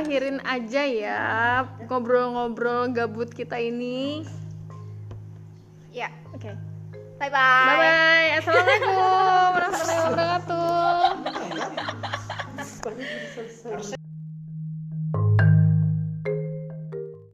akhirin 0.07 0.39
aja 0.47 0.87
ya 0.87 1.67
ngobrol-ngobrol 1.91 2.95
gabut 2.95 3.27
kita 3.35 3.59
ini. 3.59 4.23
Ya, 5.91 6.15
Oke. 6.31 6.55
bye 7.19 7.27
Bye 7.27 7.35
bye. 7.35 7.83
bye. 7.83 8.39
Assalamualaikum 8.39 8.95
warahmatullahi 9.59 9.99
wabarakatuh. 13.75 13.96